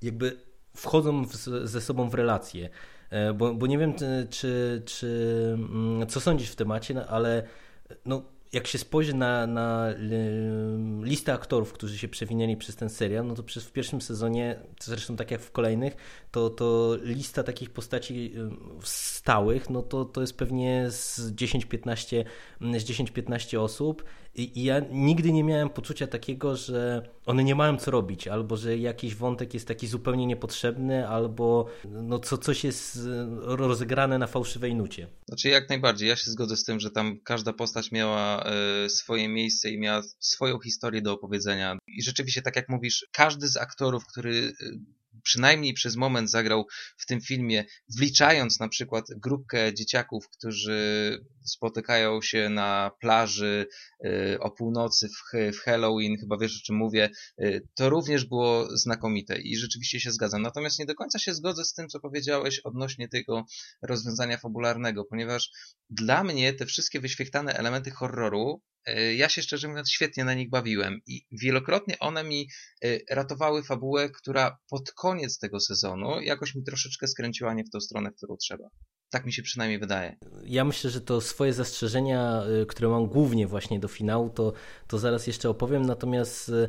[0.03, 0.37] jakby
[0.77, 2.71] wchodzą w, ze sobą w relacje.
[3.35, 3.95] Bo, bo nie wiem,
[4.31, 7.43] czy, czy, mm, co sądzisz w temacie, no, ale
[8.05, 9.87] no, jak się spojrzy na, na
[11.03, 15.17] listę aktorów, którzy się przewinęli przez ten serial, no to przez w pierwszym sezonie, zresztą
[15.17, 15.97] tak jak w kolejnych,
[16.31, 18.35] to, to lista takich postaci
[18.83, 22.25] stałych, no to, to jest pewnie z 10-15
[22.61, 24.05] z 10-15 osób
[24.37, 28.79] i, ja nigdy nie miałem poczucia takiego, że one nie mają co robić, albo że
[28.79, 32.99] jakiś wątek jest taki zupełnie niepotrzebny, albo no co, coś jest
[33.43, 35.09] rozegrane na fałszywej nucie.
[35.29, 38.45] Znaczy jak najbardziej, ja się zgodzę z tym, że tam każda postać miała
[38.85, 41.79] y, swoje miejsce i miała swoją historię do opowiedzenia.
[41.87, 44.55] I rzeczywiście, tak jak mówisz, każdy z aktorów, który y,
[45.27, 47.65] przynajmniej przez moment zagrał w tym filmie,
[47.97, 53.67] wliczając na przykład grupkę dzieciaków, którzy spotykają się na plaży
[54.05, 55.09] y, o północy
[55.53, 57.11] w Halloween, chyba wiesz o czym mówię,
[57.41, 60.43] y, to również było znakomite i rzeczywiście się zgadzam.
[60.43, 63.45] Natomiast nie do końca się zgodzę z tym, co powiedziałeś odnośnie tego
[63.83, 65.51] rozwiązania fabularnego, ponieważ
[65.91, 68.63] dla mnie te wszystkie wyświechtane elementy horroru
[69.17, 72.49] ja się szczerze mówiąc świetnie na nich bawiłem i wielokrotnie one mi
[72.85, 77.81] e, ratowały fabułę, która pod koniec tego sezonu jakoś mi troszeczkę skręciła nie w tą
[77.81, 78.69] stronę, w którą trzeba.
[79.11, 80.17] Tak mi się przynajmniej wydaje.
[80.45, 84.53] Ja myślę, że to swoje zastrzeżenia, e, które mam głównie właśnie do finału, to,
[84.87, 85.87] to zaraz jeszcze opowiem.
[85.87, 86.69] Natomiast E,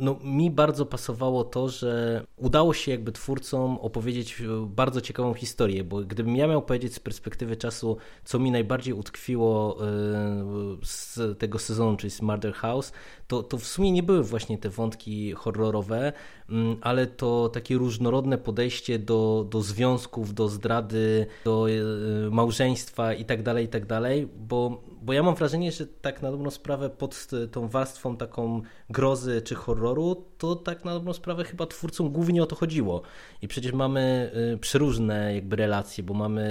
[0.00, 5.84] no, mi bardzo pasowało to, że udało się jakby twórcom opowiedzieć e, bardzo ciekawą historię,
[5.84, 9.86] bo gdybym ja miał powiedzieć z perspektywy czasu, co mi najbardziej utkwiło e,
[10.82, 12.92] z tego sezonu, czyli z Murder House,
[13.26, 16.12] to, to w sumie nie były właśnie te wątki horrorowe,
[16.50, 21.66] mm, ale to takie różnorodne podejście do, do związków, do zdrady, do
[22.30, 26.30] małżeństwa i tak dalej, i tak dalej, bo bo ja mam wrażenie, że tak na
[26.30, 31.66] dobrą sprawę pod tą warstwą taką grozy czy horroru, to tak na dobrą sprawę chyba
[31.66, 33.02] twórcom głównie o to chodziło.
[33.42, 36.42] I przecież mamy y, przeróżne jakby relacje, bo mamy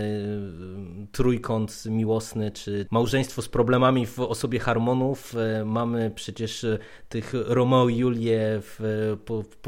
[1.04, 6.66] y, trójkąt miłosny, czy małżeństwo z problemami w osobie harmonów, y, mamy przecież
[7.10, 8.80] tych Romeo i Julię w,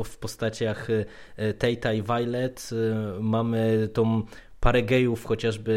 [0.05, 0.87] w postaciach
[1.37, 2.69] Tate'a i Violet,
[3.19, 4.23] mamy tą
[4.59, 5.71] parę gejów chociażby,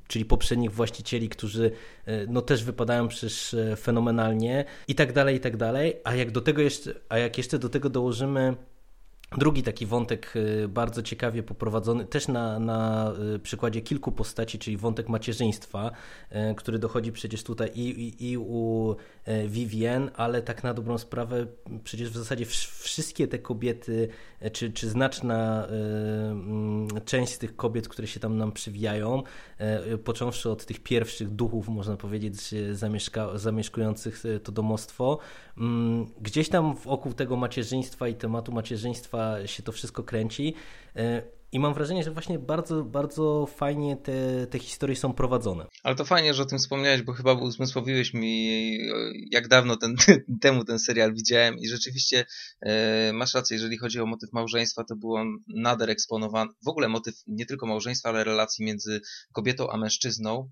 [0.00, 1.70] y, czyli poprzednich właścicieli, którzy
[2.08, 6.30] y, no też wypadają przecież y, fenomenalnie i tak dalej, i tak dalej, a jak
[6.30, 8.56] do tego jeszcze, a jak jeszcze do tego dołożymy
[9.32, 14.76] Drugi taki wątek y, bardzo ciekawie poprowadzony, też na, na y, przykładzie kilku postaci, czyli
[14.76, 15.90] wątek macierzyństwa,
[16.50, 18.96] y, który dochodzi przecież tutaj i, i, i u
[19.46, 21.46] Vivien, ale tak na dobrą sprawę
[21.84, 24.08] przecież w zasadzie wszystkie te kobiety,
[24.52, 29.22] czy, czy znaczna mm, część z tych kobiet, które się tam nam przywijają,
[30.04, 35.18] począwszy od tych pierwszych duchów, można powiedzieć, zamieszka, zamieszkujących to domostwo,
[36.20, 40.54] gdzieś tam wokół tego macierzyństwa i tematu macierzyństwa się to wszystko kręci.
[40.96, 45.66] E, I mam wrażenie, że właśnie bardzo, bardzo fajnie te, te historie są prowadzone.
[45.82, 48.78] Ale to fajnie, że o tym wspomniałeś, bo chyba uzmysłowiłeś mi,
[49.30, 49.96] jak dawno ten,
[50.42, 52.26] temu ten serial widziałem i rzeczywiście
[52.60, 56.50] e, masz rację, jeżeli chodzi o motyw małżeństwa, to był on nader eksponowany.
[56.64, 59.00] W ogóle motyw nie tylko małżeństwa, ale relacji między
[59.32, 60.50] kobietą a mężczyzną,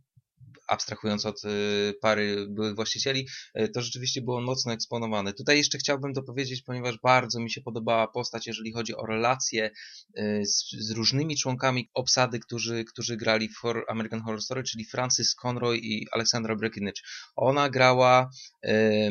[0.66, 3.28] abstrahując od y, pary byłych właścicieli,
[3.60, 5.32] y, to rzeczywiście było mocno eksponowane.
[5.32, 9.70] Tutaj jeszcze chciałbym dopowiedzieć, ponieważ bardzo mi się podobała postać, jeżeli chodzi o relacje
[10.18, 15.34] y, z, z różnymi członkami obsady, którzy, którzy grali w American Horror Story, czyli Francis
[15.34, 17.02] Conroy i Alexandra Breckinridge.
[17.36, 18.30] Ona grała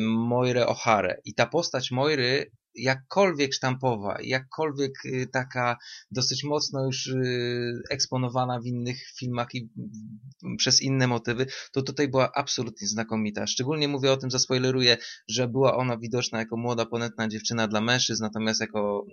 [0.00, 5.76] Moirę O'Hare i ta postać Moiry jakkolwiek sztampowa, jakkolwiek y, taka
[6.10, 9.68] dosyć mocno już y, eksponowana w innych filmach i
[10.58, 13.46] przez inne motywy, to tutaj była absolutnie znakomita.
[13.46, 14.96] Szczególnie mówię o tym, zaspoileruję,
[15.28, 19.06] że była ona widoczna jako młoda, ponętna dziewczyna dla mężczyzn, natomiast jako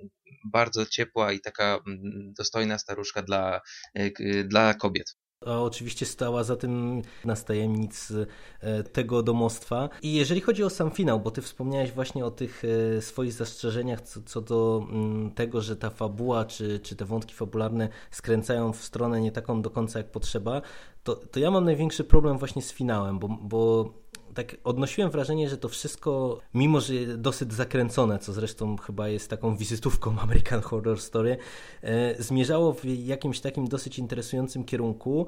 [0.51, 3.61] bardzo ciepła i taka mm, dostojna staruszka dla,
[3.99, 5.15] y, dla kobiet
[5.45, 8.13] a oczywiście stała za tym nas tajemnic
[8.61, 9.89] e, tego domostwa.
[10.01, 12.63] I jeżeli chodzi o sam finał, bo ty wspomniałeś właśnie o tych
[12.97, 17.33] e, swoich zastrzeżeniach co, co do mm, tego, że ta fabuła czy, czy te wątki
[17.33, 20.61] fabularne skręcają w stronę nie taką do końca jak potrzeba,
[21.03, 23.93] to, to ja mam największy problem właśnie z finałem, bo, bo
[24.33, 29.55] tak odnosiłem wrażenie, że to wszystko, mimo że dosyć zakręcone, co zresztą chyba jest taką
[29.55, 31.37] wizytówką American Horror Story,
[31.81, 35.25] e, zmierzało w jakimś takim dosyć interesującym kierunku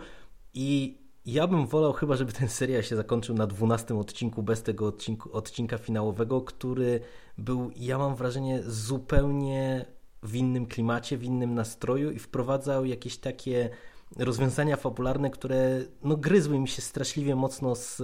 [0.53, 4.87] i ja bym wolał chyba, żeby ten serial się zakończył na 12 odcinku bez tego
[4.87, 6.99] odcinku, odcinka finałowego, który
[7.37, 9.85] był, ja mam wrażenie, zupełnie
[10.23, 13.69] w innym klimacie, w innym nastroju i wprowadzał jakieś takie
[14.17, 18.03] rozwiązania fabularne, które no, gryzły mi się straszliwie mocno z e,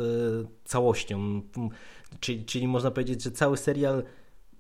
[0.66, 1.42] całością.
[2.20, 4.04] Czyli, czyli można powiedzieć, że cały serial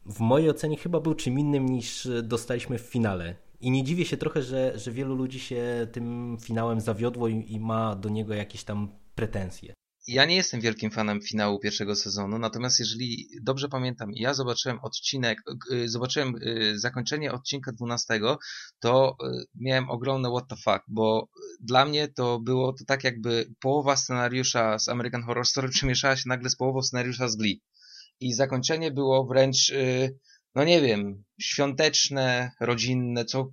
[0.05, 3.35] w mojej ocenie chyba był czym innym niż dostaliśmy w finale.
[3.61, 7.59] I nie dziwię się trochę, że, że wielu ludzi się tym finałem zawiodło i, i
[7.59, 9.73] ma do niego jakieś tam pretensje
[10.09, 15.41] ja nie jestem wielkim fanem finału pierwszego sezonu, natomiast jeżeli dobrze pamiętam, ja zobaczyłem odcinek,
[15.71, 18.19] y, zobaczyłem y, zakończenie odcinka 12,
[18.79, 21.27] to y, miałem ogromne what the fuck, bo
[21.61, 26.23] dla mnie to było to tak jakby połowa scenariusza z American Horror Story przemieszała się
[26.25, 27.61] nagle z połową scenariusza z Glee.
[28.19, 29.73] I zakończenie było wręcz,
[30.55, 33.51] no nie wiem, świąteczne, rodzinne, co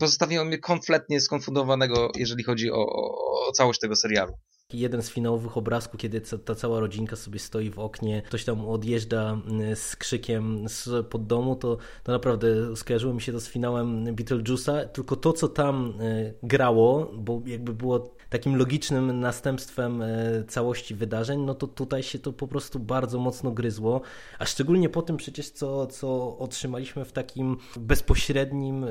[0.00, 4.32] pozostawiło mnie kompletnie skonfundowanego, jeżeli chodzi o, o, o całość tego serialu
[4.74, 9.40] jeden z finałowych obrazków, kiedy ta cała rodzinka sobie stoi w oknie, ktoś tam odjeżdża
[9.46, 14.04] mm, z krzykiem z pod domu, to, to naprawdę skojarzyło mi się to z finałem
[14.04, 20.08] Beetlejuice'a, tylko to, co tam y, grało, bo jakby było takim logicznym następstwem e,
[20.48, 24.00] całości wydarzeń, no to tutaj się to po prostu bardzo mocno gryzło,
[24.38, 28.88] a szczególnie po tym przecież, co, co otrzymaliśmy w takim bezpośrednim e,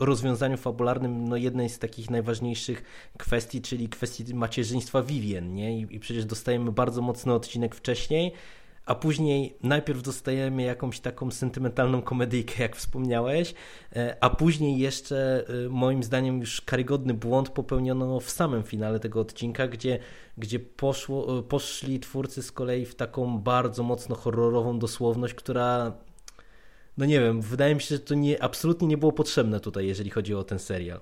[0.00, 2.82] rozwiązaniu fabularnym, no jednej z takich najważniejszych
[3.18, 5.78] kwestii, czyli kwestii macierzyństwa Vivien, nie?
[5.78, 8.32] I, i przecież dostajemy bardzo mocny odcinek wcześniej,
[8.88, 13.54] a później najpierw dostajemy jakąś taką sentymentalną komedyjkę, jak wspomniałeś,
[13.96, 19.20] e, a później jeszcze e, moim zdaniem już karygodny błąd popełniono w samym finale tego
[19.20, 19.98] odcinka, gdzie,
[20.38, 25.92] gdzie poszło, e, poszli twórcy z kolei w taką bardzo mocno horrorową dosłowność, która
[26.96, 30.10] no nie wiem, wydaje mi się, że to nie, absolutnie nie było potrzebne tutaj, jeżeli
[30.10, 31.00] chodzi o ten serial.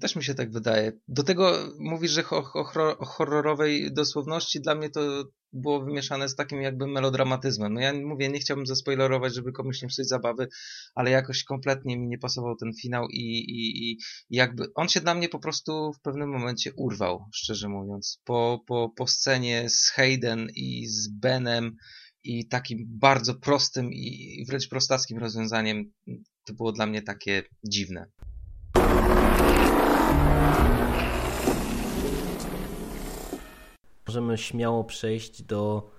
[0.00, 0.92] Też mi się tak wydaje.
[1.08, 6.36] Do tego mówisz, że o, o, o horrorowej dosłowności dla mnie to było wymieszane z
[6.36, 7.74] takim jakby melodramatyzmem.
[7.74, 10.48] No ja mówię, nie chciałbym zaspoilerować, żeby komuś nie psuć zabawy,
[10.94, 13.98] ale jakoś kompletnie mi nie pasował ten finał i, i, i
[14.30, 18.20] jakby on się dla mnie po prostu w pewnym momencie urwał, szczerze mówiąc.
[18.24, 21.76] Po, po, po scenie z Hayden i z Benem
[22.24, 25.92] i takim bardzo prostym i wręcz prostackim rozwiązaniem
[26.44, 28.06] to było dla mnie takie dziwne.
[34.08, 35.90] Możemy śmiało przejść do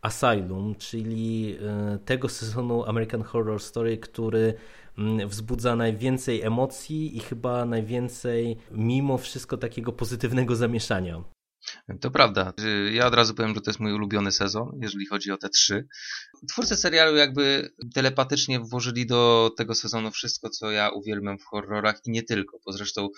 [0.00, 4.54] Asylum, czyli e, tego sezonu American Horror Story, który
[4.98, 11.24] mm, wzbudza najwięcej emocji i chyba najwięcej mimo wszystko takiego pozytywnego zamieszania.
[12.00, 12.52] To prawda.
[12.92, 15.86] Ja od razu powiem, że to jest mój ulubiony sezon, jeżeli chodzi o te trzy.
[16.48, 22.10] Twórcy serialu jakby telepatycznie włożyli do tego sezonu wszystko, co ja uwielbiam w horrorach i
[22.10, 23.08] nie tylko, bo zresztą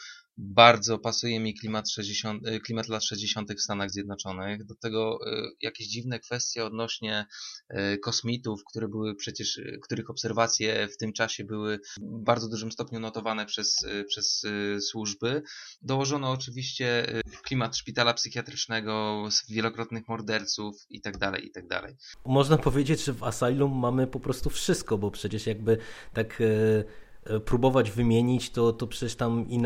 [0.40, 3.54] bardzo pasuje mi klimat, 60, y, klimat lat 60.
[3.54, 4.64] w Stanach Zjednoczonych.
[4.64, 7.26] Do tego y, jakieś dziwne kwestie odnośnie
[7.70, 13.00] y, kosmitów, które były przecież, których obserwacje w tym czasie były w bardzo dużym stopniu
[13.00, 13.76] notowane przez,
[14.08, 14.46] przez
[14.80, 15.42] służby.
[15.82, 17.06] Dołożono oczywiście
[17.42, 21.68] klimat szpitala psychiatrycznego, wielokrotnych morderców itd., tak itd.
[21.68, 25.78] Tak Można powiedzieć, że w Asylum mamy po prostu wszystko, bo przecież jakby
[26.12, 27.09] tak E,
[27.44, 29.62] próbować wymienić, to, to przecież tam i,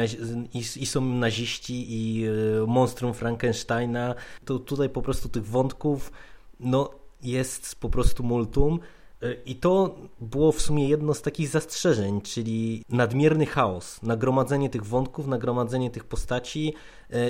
[0.55, 2.31] i, i, są naziści, i e,
[2.67, 4.15] monstrum Frankensteina.
[4.45, 6.13] To tutaj po prostu tych wątków
[6.61, 6.91] no,
[7.23, 8.81] jest po prostu multum.
[9.23, 14.87] E, I to było w sumie jedno z takich zastrzeżeń, czyli nadmierny chaos, nagromadzenie tych
[14.87, 16.75] wątków, nagromadzenie tych postaci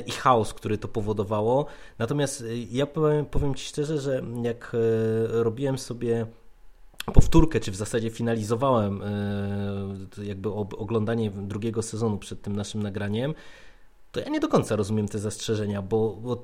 [0.07, 1.67] i chaos, który to powodowało.
[1.99, 4.73] Natomiast ja powiem, powiem Ci szczerze, że jak
[5.29, 6.27] robiłem sobie
[7.13, 13.35] powtórkę, czy w zasadzie finalizowałem e, jakby oglądanie drugiego sezonu przed tym naszym nagraniem,
[14.13, 16.43] to ja nie do końca rozumiem te zastrzeżenia, bo, bo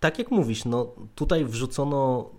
[0.00, 2.30] tak jak mówisz, no tutaj wrzucono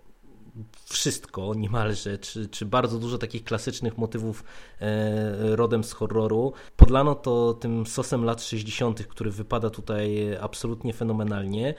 [0.86, 4.44] wszystko niemalże, czy, czy bardzo dużo takich klasycznych motywów
[4.82, 6.54] e, rodem z horroru.
[6.78, 11.74] Podlano to tym sosem lat 60., który wypada tutaj absolutnie fenomenalnie.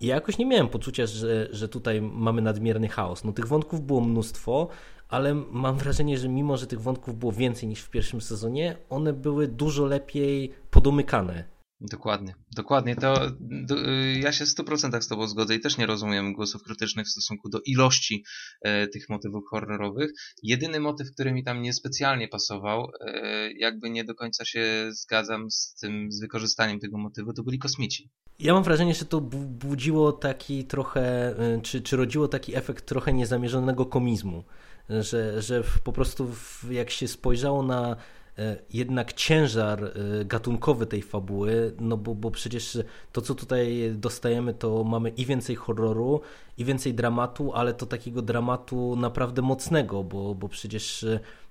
[0.00, 3.24] I ja jakoś nie miałem poczucia, że, że tutaj mamy nadmierny chaos.
[3.24, 4.68] No tych wątków było mnóstwo,
[5.08, 9.12] ale mam wrażenie, że mimo, że tych wątków było więcej niż w pierwszym sezonie, one
[9.12, 11.58] były dużo lepiej podomykane.
[11.80, 12.96] Dokładnie, dokładnie.
[12.96, 16.62] To, do, y, ja się w 100% z Tobą zgodzę i też nie rozumiem głosów
[16.62, 18.24] krytycznych w stosunku do ilości
[18.62, 20.10] e, tych motywów horrorowych.
[20.42, 25.74] Jedyny motyw, który mi tam niespecjalnie pasował, e, jakby nie do końca się zgadzam z
[25.74, 28.10] tym, z wykorzystaniem tego motywu, to byli kosmici.
[28.38, 33.12] Ja mam wrażenie, że to budziło taki trochę, y, czy, czy rodziło taki efekt trochę
[33.12, 34.44] niezamierzonego komizmu
[34.90, 36.30] że, że po prostu
[36.70, 37.96] jak się spojrzało na
[38.38, 42.78] e, jednak ciężar e, gatunkowy tej fabuły, no bo, bo przecież
[43.12, 46.20] to, co tutaj dostajemy, to mamy i więcej horroru,
[46.58, 51.06] i więcej dramatu, ale to takiego dramatu naprawdę mocnego, bo, bo przecież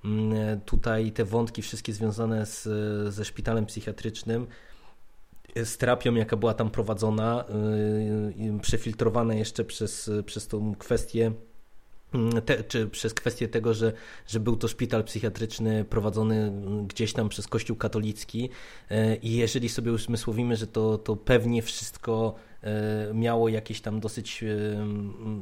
[0.05, 2.63] mm, tutaj te wątki wszystkie związane z,
[3.13, 4.47] ze szpitalem psychiatrycznym,
[5.55, 7.45] z terapią, jaka była tam prowadzona,
[8.49, 11.31] e, przefiltrowane jeszcze przez, przez tą kwestię
[12.45, 13.93] te, czy przez kwestię tego, że,
[14.27, 16.51] że był to szpital psychiatryczny prowadzony
[16.87, 18.49] gdzieś tam przez Kościół katolicki
[18.89, 24.43] e, i jeżeli sobie usmysłowimy, że to, to pewnie wszystko e, miało jakieś tam dosyć
[24.43, 24.47] e,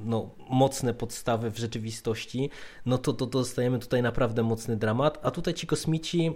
[0.06, 2.50] no, mocne podstawy w rzeczywistości,
[2.86, 6.32] no to, to dostajemy tutaj naprawdę mocny dramat, a tutaj ci kosmici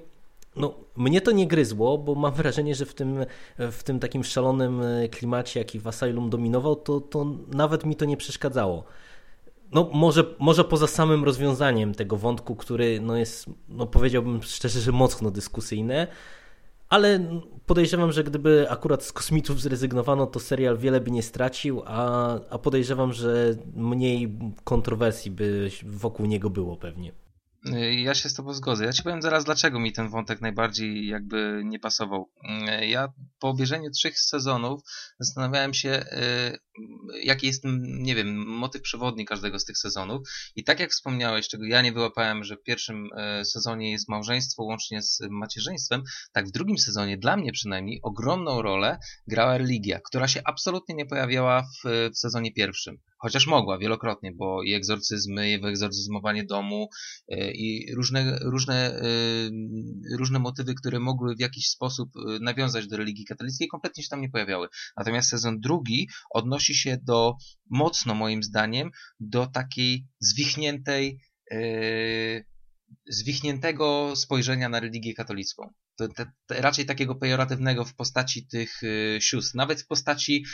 [0.56, 3.25] no, mnie to nie gryzło, bo mam wrażenie, że w tym,
[3.58, 8.17] w tym takim szalonym klimacie, jaki w Asylum dominował, to, to nawet mi to nie
[8.17, 8.84] przeszkadzało
[9.71, 14.91] no może, może poza samym rozwiązaniem tego wątku, który no jest, no powiedziałbym szczerze, że
[14.91, 16.08] mocno dyskusyjne,
[16.89, 22.33] ale podejrzewam, że gdyby akurat z kosmitów zrezygnowano, to serial wiele by nie stracił, a,
[22.50, 27.12] a podejrzewam, że mniej kontrowersji by wokół niego było pewnie.
[27.65, 28.85] Y, ja się z Tobą zgodzę.
[28.85, 32.29] Ja Ci powiem zaraz, dlaczego mi ten wątek najbardziej jakby nie pasował.
[32.81, 34.81] Y, ja po obejrzeniu trzech sezonów
[35.19, 36.58] zastanawiałem się, y,
[37.23, 40.30] jaki jest, nie wiem, motyw przewodni każdego z tych sezonów.
[40.56, 43.10] I tak jak wspomniałeś, czego ja nie wyłapałem, że w pierwszym
[43.44, 46.04] sezonie jest małżeństwo łącznie z macierzyństwem,
[46.34, 51.06] tak w drugim sezonie, dla mnie przynajmniej, ogromną rolę grała religia, która się absolutnie nie
[51.06, 52.98] pojawiała w, w sezonie pierwszym.
[53.21, 56.90] Chociaż mogła wielokrotnie, bo i egzorcyzmy, i egzorcyzmowanie domu,
[57.54, 62.10] i różne, różne, y, różne motywy, które mogły w jakiś sposób
[62.42, 64.67] nawiązać do religii katolickiej, kompletnie się tam nie pojawiały.
[64.98, 67.36] Natomiast sezon drugi odnosi się do,
[67.70, 72.46] mocno moim zdaniem, do takiej zwichniętej, y,
[73.08, 75.74] zwichniętego spojrzenia na religię katolicką.
[76.50, 80.45] Raczej takiego pejoratywnego w postaci tych y, sióstr, nawet w postaci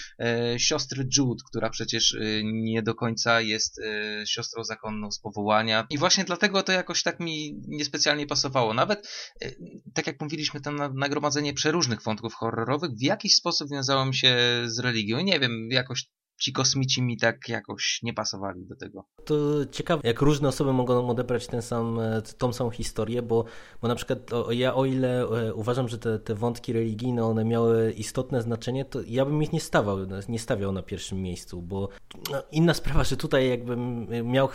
[0.55, 5.87] y, siostry Jude, która przecież y, nie do końca jest y, siostrą zakonną z powołania
[5.89, 8.73] i właśnie dlatego to jakoś tak mi niespecjalnie pasowało.
[8.73, 9.07] Nawet,
[9.43, 9.55] y,
[9.93, 14.79] tak jak mówiliśmy, to nagromadzenie przeróżnych wątków horrorowych w jakiś sposób wiązało mi się z
[14.79, 15.19] religią.
[15.19, 16.05] Nie wiem, jakoś
[16.38, 19.05] ci kosmici mi tak jakoś nie pasowali do tego.
[19.25, 19.36] To
[19.71, 23.45] ciekawe, jak różne osoby mogą odebrać ten sam, e, tą samą historię, bo,
[23.81, 27.45] bo na przykład o, ja o ile e, uważam, że te, te wątki religijne, one
[27.45, 29.97] miały istotne znaczenie, to ja bym ich nie stawiał,
[30.29, 31.89] nie stawiał na pierwszym miejscu, bo
[32.31, 34.49] no, inna sprawa, że tutaj jakbym miał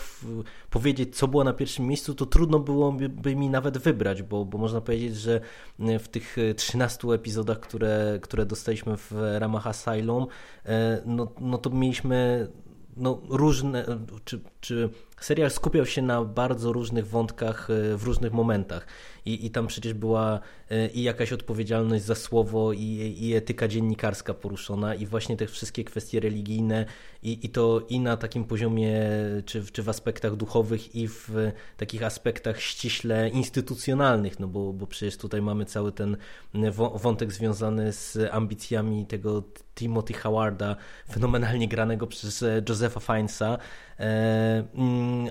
[0.70, 4.58] powiedzieć, co było na pierwszym miejscu, to trudno byłoby by mi nawet wybrać, bo, bo
[4.58, 5.40] można powiedzieć, że
[5.78, 10.26] w tych 13 epizodach, które, które dostaliśmy w ramach Asylum,
[10.66, 12.48] e, no, no to mieliśmy
[12.96, 13.84] no, różne,
[14.24, 14.88] czy, czy
[15.20, 18.86] serial skupiał się na bardzo różnych wątkach e, w różnych momentach.
[19.24, 20.40] I, i tam przecież była
[20.70, 25.84] e, i jakaś odpowiedzialność za słowo, i, i etyka dziennikarska poruszona, i właśnie te wszystkie
[25.84, 26.86] kwestie religijne,
[27.22, 29.00] i, i to i na takim poziomie,
[29.46, 35.16] czy, czy w aspektach duchowych, i w takich aspektach ściśle instytucjonalnych, no bo, bo przecież
[35.16, 36.16] tutaj mamy cały ten
[36.94, 39.42] wątek związany z ambicjami tego
[39.74, 40.76] Timothy Howarda,
[41.12, 43.28] fenomenalnie granego przez Josepha e, mm,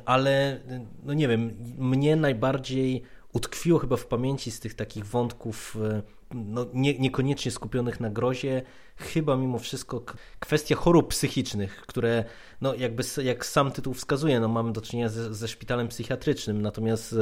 [0.05, 0.59] ale
[1.03, 3.03] no nie wiem, mnie najbardziej
[3.33, 6.01] utkwiło chyba w pamięci z tych takich wątków e,
[6.33, 8.61] no, nie, niekoniecznie skupionych na grozie,
[8.95, 10.03] chyba mimo wszystko
[10.39, 12.23] kwestia chorób psychicznych, które
[12.61, 17.15] no, jakby jak sam tytuł wskazuje, no, mamy do czynienia ze, ze szpitalem psychiatrycznym, natomiast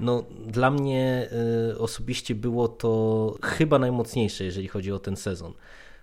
[0.00, 1.28] no, dla mnie
[1.72, 5.52] y, osobiście było to chyba najmocniejsze, jeżeli chodzi o ten sezon.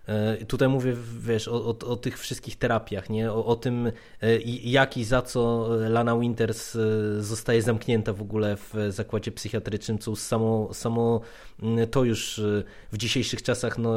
[0.09, 3.31] E, tutaj mówię, wiesz, o, o, o, tych wszystkich terapiach, nie?
[3.31, 3.91] O, o, tym, e,
[4.63, 6.79] jak i za co Lana Winters e,
[7.23, 11.21] zostaje zamknięta w ogóle w zakładzie psychiatrycznym, co samo, samo
[11.91, 12.41] to już
[12.91, 13.93] w dzisiejszych czasach no,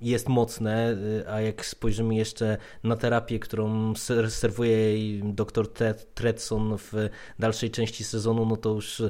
[0.00, 0.96] jest mocne,
[1.28, 3.94] a jak spojrzymy jeszcze na terapię, którą
[4.28, 5.68] serwuje jej dr
[6.14, 6.92] Tredson w
[7.38, 9.02] dalszej części sezonu, no to już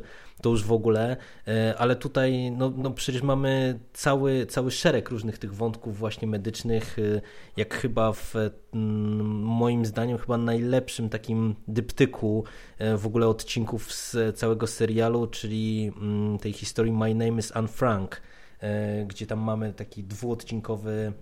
[0.43, 1.16] to już w ogóle,
[1.49, 6.99] e, ale tutaj no, no przecież mamy cały, cały szereg różnych tych wątków właśnie medycznych,
[6.99, 7.20] e,
[7.57, 8.34] jak chyba w
[8.74, 12.45] mm, moim zdaniem chyba najlepszym takim dyptyku
[12.78, 17.68] e, w ogóle odcinków z całego serialu, czyli mm, tej historii My Name is Anne
[17.68, 18.22] Frank,
[19.07, 21.12] gdzie tam mamy taki dwuodcinkowy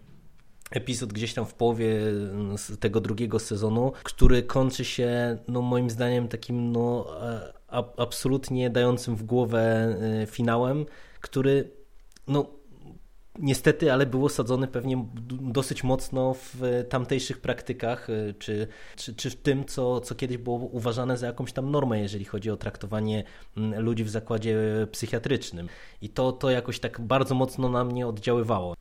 [0.70, 6.28] epizod gdzieś tam w połowie mm, tego drugiego sezonu, który kończy się, no moim zdaniem,
[6.28, 7.06] takim no,
[7.96, 10.86] absolutnie dającym w głowę y, finałem,
[11.20, 11.70] który
[12.28, 12.46] no
[13.38, 15.06] niestety, ale był osadzony pewnie
[15.40, 18.66] dosyć mocno w tamtejszych praktykach, y, czy,
[18.96, 22.50] czy, czy w tym, co, co kiedyś było uważane za jakąś tam normę, jeżeli chodzi
[22.50, 23.24] o traktowanie
[23.56, 24.56] ludzi w zakładzie
[24.92, 25.68] psychiatrycznym.
[26.02, 28.74] I to, to jakoś tak bardzo mocno na mnie oddziaływało.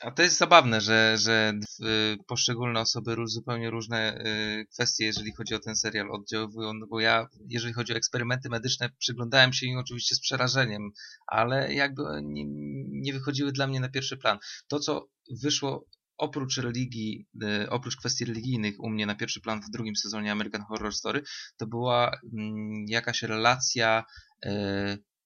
[0.00, 5.54] A to jest zabawne, że, że y, poszczególne osoby zupełnie różne y, kwestie, jeżeli chodzi
[5.54, 9.78] o ten serial, oddziaływują, no bo ja, jeżeli chodzi o eksperymenty medyczne, przyglądałem się im
[9.78, 10.90] oczywiście z przerażeniem,
[11.26, 12.44] ale jakby nie,
[12.88, 14.38] nie wychodziły dla mnie na pierwszy plan.
[14.68, 15.08] To, co
[15.42, 15.86] wyszło
[16.16, 20.62] oprócz religii, y, oprócz kwestii religijnych u mnie na pierwszy plan w drugim sezonie American
[20.62, 21.22] Horror Story,
[21.56, 24.04] to była mm, jakaś relacja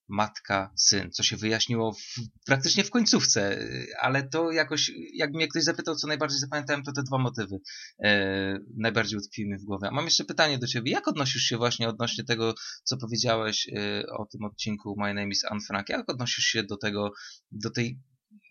[0.08, 3.58] matka, syn, co się wyjaśniło w, praktycznie w końcówce,
[4.00, 7.56] ale to jakoś, jakby mnie ktoś zapytał, co najbardziej zapamiętałem, to te dwa motywy
[8.04, 9.88] e, najbardziej utkwiły mi w głowie.
[9.88, 14.06] A mam jeszcze pytanie do ciebie, jak odnosisz się właśnie odnośnie tego, co powiedziałeś e,
[14.06, 17.12] o tym odcinku My Name is Anne Frank, jak odnosisz się do tego,
[17.52, 18.00] do tej,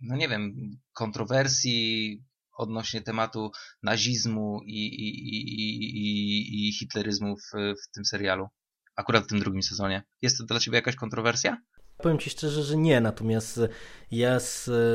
[0.02, 0.54] no nie wiem,
[0.94, 2.24] kontrowersji,
[2.58, 3.52] odnośnie tematu
[3.84, 8.48] nazizmu i, i, i, i, i hitleryzmu w, w tym serialu?
[8.96, 10.04] Akurat w tym drugim sezonie.
[10.22, 11.58] Jest to dla Ciebie jakaś kontrowersja?
[11.98, 13.60] Powiem Ci szczerze, że nie, natomiast
[14.12, 14.38] ja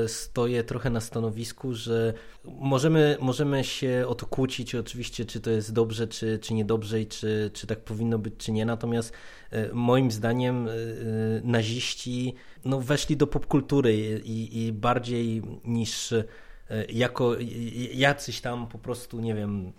[0.07, 5.72] stoję trochę na stanowisku, że możemy, możemy się o to kłócić oczywiście, czy to jest
[5.72, 9.12] dobrze, czy, czy niedobrze i czy, czy tak powinno być, czy nie, natomiast
[9.51, 10.72] e, moim zdaniem e,
[11.44, 12.34] naziści
[12.64, 16.24] no, weszli do popkultury i, i bardziej niż e,
[16.88, 17.36] jako
[17.94, 19.72] jacyś tam po prostu, nie wiem,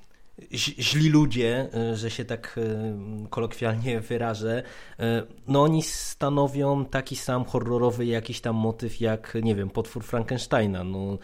[0.80, 4.64] źli ludzie, e, że się tak e, kolokwialnie wyrażę,
[5.00, 10.84] e, no oni stanowią taki sam horrorowy jakiś tam motyw jak, nie wiem, potwór Frankensteina.
[10.84, 11.18] No,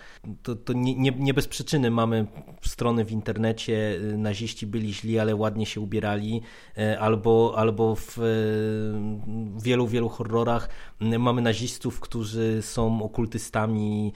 [0.43, 2.25] to to nie, nie, nie bez przyczyny mamy
[2.61, 6.41] strony w internecie, naziści byli źli, ale ładnie się ubierali,
[6.99, 8.17] albo, albo w
[9.63, 14.13] wielu, wielu horrorach mamy nazistów, którzy są okultystami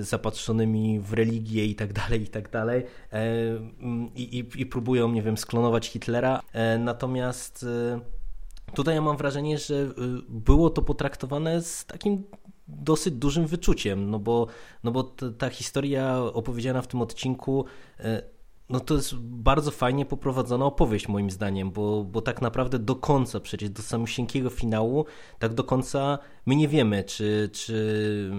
[0.00, 2.84] zapatrzonymi w religię i tak dalej, i tak dalej
[4.14, 6.40] i, i, próbują, nie wiem, sklonować Hitlera.
[6.52, 8.00] E, natomiast e,
[8.74, 9.90] tutaj ja mam wrażenie, że e,
[10.28, 12.24] było to potraktowane z takim
[12.68, 14.46] dosyć dużym wyczuciem, no bo,
[14.84, 15.02] no bo
[15.38, 17.64] ta historia opowiedziana w tym odcinku
[18.68, 23.40] no to jest bardzo fajnie poprowadzona opowieść moim zdaniem, bo, bo tak naprawdę do końca,
[23.40, 25.04] przecież do samego finału,
[25.38, 28.30] tak do końca my nie wiemy, czy, czy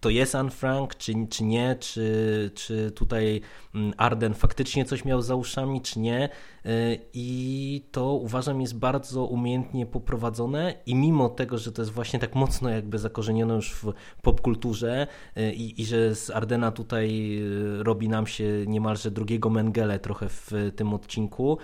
[0.00, 3.40] to jest Anne Frank, czy, czy nie, czy, czy tutaj
[3.74, 6.28] mm, Arden faktycznie coś miał za uszami, czy nie.
[6.66, 12.18] Y, I to uważam jest bardzo umiejętnie poprowadzone i mimo tego, że to jest właśnie
[12.18, 13.92] tak mocno jakby zakorzenione już w
[14.22, 17.38] popkulturze y, i, i że z Ardena tutaj
[17.80, 21.58] y, robi nam się niemalże drugiego Mengele trochę w tym odcinku,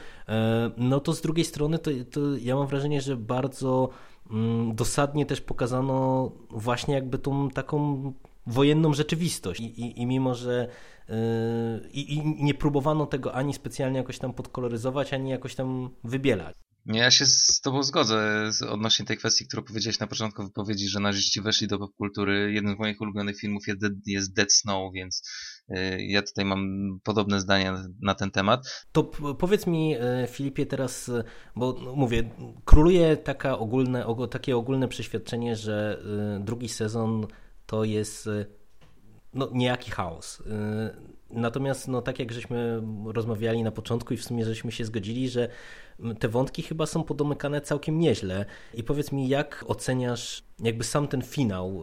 [0.76, 3.90] no to z drugiej strony to, to ja mam wrażenie, że bardzo
[4.74, 8.12] dosadnie też pokazano właśnie jakby tą taką
[8.46, 10.68] wojenną rzeczywistość i, i, i mimo, że
[11.08, 11.14] yy,
[11.92, 16.56] i, nie próbowano tego ani specjalnie jakoś tam podkoloryzować, ani jakoś tam wybielać.
[16.86, 21.40] Ja się z Tobą zgodzę odnośnie tej kwestii, którą powiedziałeś na początku wypowiedzi, że narzyści
[21.40, 22.52] weszli do popkultury.
[22.52, 23.62] Jeden z moich ulubionych filmów
[24.06, 25.22] jest Dead Snow, więc
[25.98, 26.62] ja tutaj mam
[27.02, 28.86] podobne zdania na ten temat.
[28.92, 29.04] To
[29.38, 31.24] powiedz mi, y, Filipie, teraz, y,
[31.56, 32.30] bo no, mówię,
[32.64, 36.02] króluje taka ogólne, takie ogólne przeświadczenie, że
[36.40, 37.26] drugi sezon
[37.66, 38.28] to jest
[39.32, 40.42] no, niejaki chaos.
[41.34, 45.48] Natomiast, no, tak jak żeśmy rozmawiali na początku i w sumie żeśmy się zgodzili, że
[46.18, 48.46] te wątki chyba są podomykane całkiem nieźle.
[48.74, 51.82] I powiedz mi, jak oceniasz jakby sam ten finał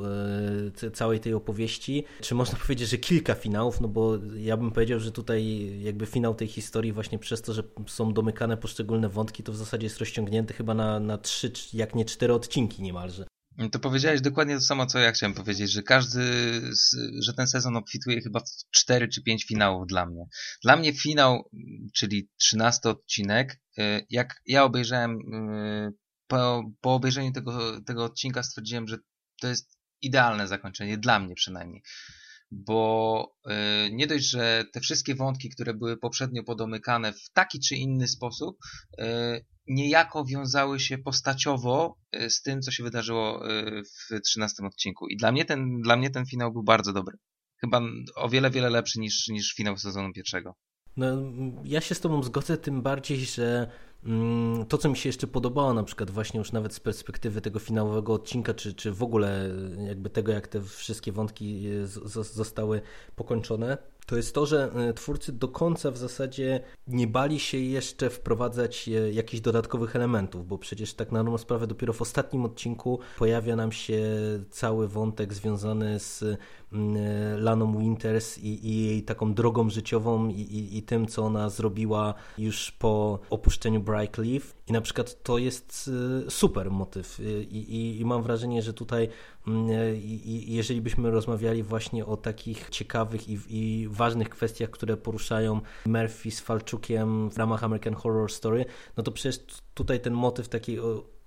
[0.83, 2.03] e, całej tej opowieści?
[2.21, 3.81] Czy można powiedzieć, że kilka finałów?
[3.81, 7.63] No bo ja bym powiedział, że tutaj jakby finał tej historii właśnie przez to, że
[7.87, 12.05] są domykane poszczególne wątki, to w zasadzie jest rozciągnięty chyba na, na trzy, jak nie
[12.05, 13.30] cztery odcinki niemalże.
[13.71, 16.21] To powiedziałeś dokładnie to samo, co ja chciałem powiedzieć, że każdy,
[17.19, 20.25] że ten sezon obfituje chyba w 4 czy 5 finałów dla mnie.
[20.63, 21.49] Dla mnie finał,
[21.93, 25.93] czyli 13 odcinek, y, jak ja obejrzałem, y,
[26.27, 28.97] po, po obejrzeniu tego, tego odcinka stwierdziłem, że
[29.41, 31.81] to jest idealne zakończenie, dla mnie przynajmniej.
[32.51, 33.35] Bo
[33.87, 38.07] y, nie dość, że te wszystkie wątki, które były poprzednio podomykane w taki czy inny
[38.07, 38.57] sposób,
[39.67, 45.07] niejako wiązały się postaciowo y, z tym, co się wydarzyło y, w 13 odcinku.
[45.07, 47.17] I dla mnie ten, dla mnie ten finał był bardzo dobry.
[47.57, 47.81] Chyba
[48.15, 50.55] o wiele, wiele lepszy niż, niż finał sezonu pierwszego.
[50.97, 51.07] No,
[51.63, 53.71] ja się z Tobą zgodzę, tym bardziej, że
[54.67, 58.13] to, co mi się jeszcze podobało, na przykład właśnie już nawet z perspektywy tego finałowego
[58.13, 59.49] odcinka, czy, czy w ogóle
[59.87, 61.87] jakby tego, jak te wszystkie wątki y,
[62.23, 62.81] zostały
[63.15, 68.09] pokończone, to jest to, że e, twórcy do końca w zasadzie nie bali się jeszcze
[68.09, 72.99] wprowadzać e, jakichś dodatkowych elementów, bo przecież tak na dobrą sprawę dopiero w ostatnim odcinku
[73.17, 74.03] pojawia nam się
[74.49, 76.23] cały wątek związany z
[76.73, 81.23] mm, e, Laną Winters i, i jej taką drogą życiową i, i, i, tym, co
[81.23, 84.17] ona zrobiła już po opuszczeniu Bright
[84.67, 85.89] I na przykład to jest
[86.29, 87.19] super motyw.
[87.49, 89.09] I, i mam wrażenie, że tutaj
[89.47, 89.67] mm,
[90.47, 96.39] jeżeli byśmy rozmawiali właśnie o takich ciekawych i, i ważnych kwestiach, które poruszają Murphy z
[96.39, 98.65] Falczukiem w ramach American Horror Story,
[98.97, 99.39] no to przecież
[99.73, 100.79] tutaj ten motyw takiej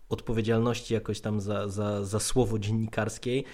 [0.09, 3.45] odpowiedzialności jakoś tam za, za, za słowo dziennikarskiej,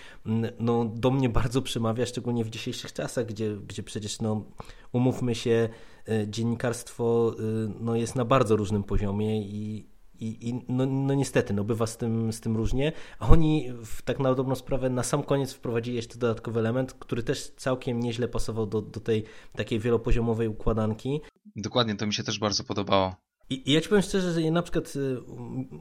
[0.61, 4.45] no do mnie bardzo przemawia, szczególnie w dzisiejszych czasach, gdzie, gdzie przecież no
[4.93, 5.69] umówmy się,
[6.09, 7.43] e, dziennikarstwo e,
[7.81, 9.87] no, jest na bardzo różnym poziomie i,
[10.21, 12.93] i, i no, no, niestety, no bywa z tym, z tym różnie.
[13.19, 17.23] A oni w, tak na dobrą sprawę na sam koniec wprowadzili jeszcze dodatkowy element, który
[17.23, 19.25] też całkiem nieźle pasował do, do tej
[19.57, 21.21] takiej wielopoziomowej układanki.
[21.57, 23.30] Dokładnie, to mi się też bardzo podobało.
[23.51, 25.17] I, ja ci powiem szczerze, że ja na przykład y,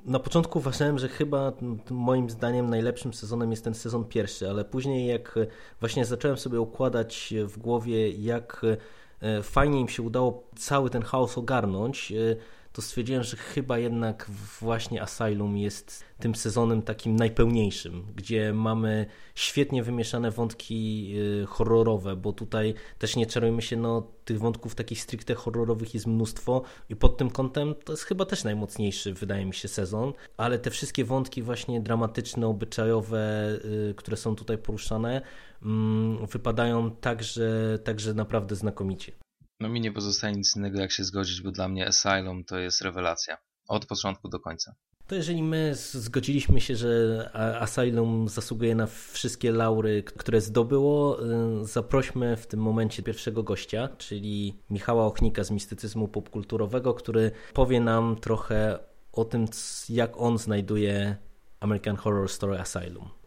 [0.06, 1.54] na początku uważałem, że chyba
[1.90, 5.40] moim zdaniem najlepszym sezonem jest ten sezon pierwszy, ale później jak
[5.80, 11.38] właśnie zacząłem sobie układać w głowie, jak y, fajnie im się udało cały ten chaos
[11.38, 12.38] ogarnąć, y,
[12.80, 19.06] to stwierdziłem, że chyba jednak właśnie Asylum jest tym sezonem takim najpełniejszym, gdzie mamy
[19.36, 21.12] świetnie wymieszane wątki
[21.42, 26.08] y, horrorowe, bo tutaj też nie czarujmy się, no tych wątków takich stricte horrorowych jest
[26.08, 30.60] mnóstwo i pod tym kątem to jest chyba też najmocniejszy, wydaje mi się, sezon, ale
[30.60, 33.50] te wszystkie wątki właśnie dramatyczne, obyczajowe,
[33.90, 35.22] y, które są tutaj poruszane,
[35.64, 39.12] mm, wypadają także, także naprawdę znakomicie.
[39.60, 42.82] No mi nie pozostaje nic innego jak się zgodzić, bo dla mnie Asylum to jest
[42.82, 43.38] rewelacja.
[43.68, 44.76] Od początku do końca.
[45.08, 47.30] To jeżeli my zgodziliśmy się, że
[47.60, 51.24] Asylum zasługuje na wszystkie laury, które zdobyło,
[51.62, 57.80] y, zaprośmy w tym momencie pierwszego gościa, czyli Michała Ochnika z mistycyzmu popkulturowego, który powie
[57.80, 58.80] nam trochę
[59.14, 59.46] o tym,
[59.90, 61.18] jak on znajduje
[61.60, 63.19] American Horror Story Asylum.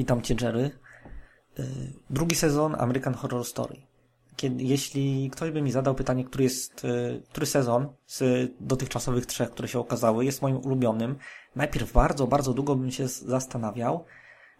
[0.00, 0.70] Witam Cię, Jerry.
[1.58, 1.64] Y,
[2.10, 3.76] drugi sezon American Horror Story.
[4.36, 9.50] kiedy, jeśli ktoś by mi zadał pytanie, który jest, y, który sezon z dotychczasowych trzech,
[9.50, 11.16] które się okazały, jest moim ulubionym,
[11.56, 14.04] najpierw bardzo, bardzo długo bym się zastanawiał,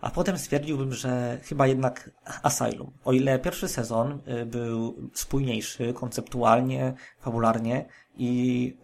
[0.00, 2.10] a potem stwierdziłbym, że chyba jednak
[2.42, 2.92] Asylum.
[3.04, 7.86] O ile pierwszy sezon y, był spójniejszy konceptualnie, fabularnie
[8.16, 8.76] i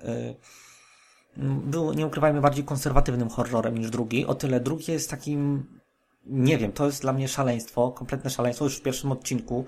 [1.64, 5.66] był, nie ukrywajmy, bardziej konserwatywnym horrorem niż drugi, o tyle drugi jest takim
[6.26, 8.64] nie wiem, to jest dla mnie szaleństwo, kompletne szaleństwo.
[8.64, 9.64] Już w pierwszym odcinku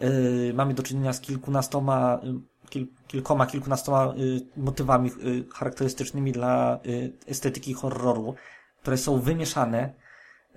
[0.00, 2.40] yy, mamy do czynienia z kilkunastoma, yy,
[2.70, 8.34] kil, kilkoma, kilkunastoma yy, motywami yy, charakterystycznymi dla yy, estetyki horroru,
[8.82, 9.94] które są wymieszane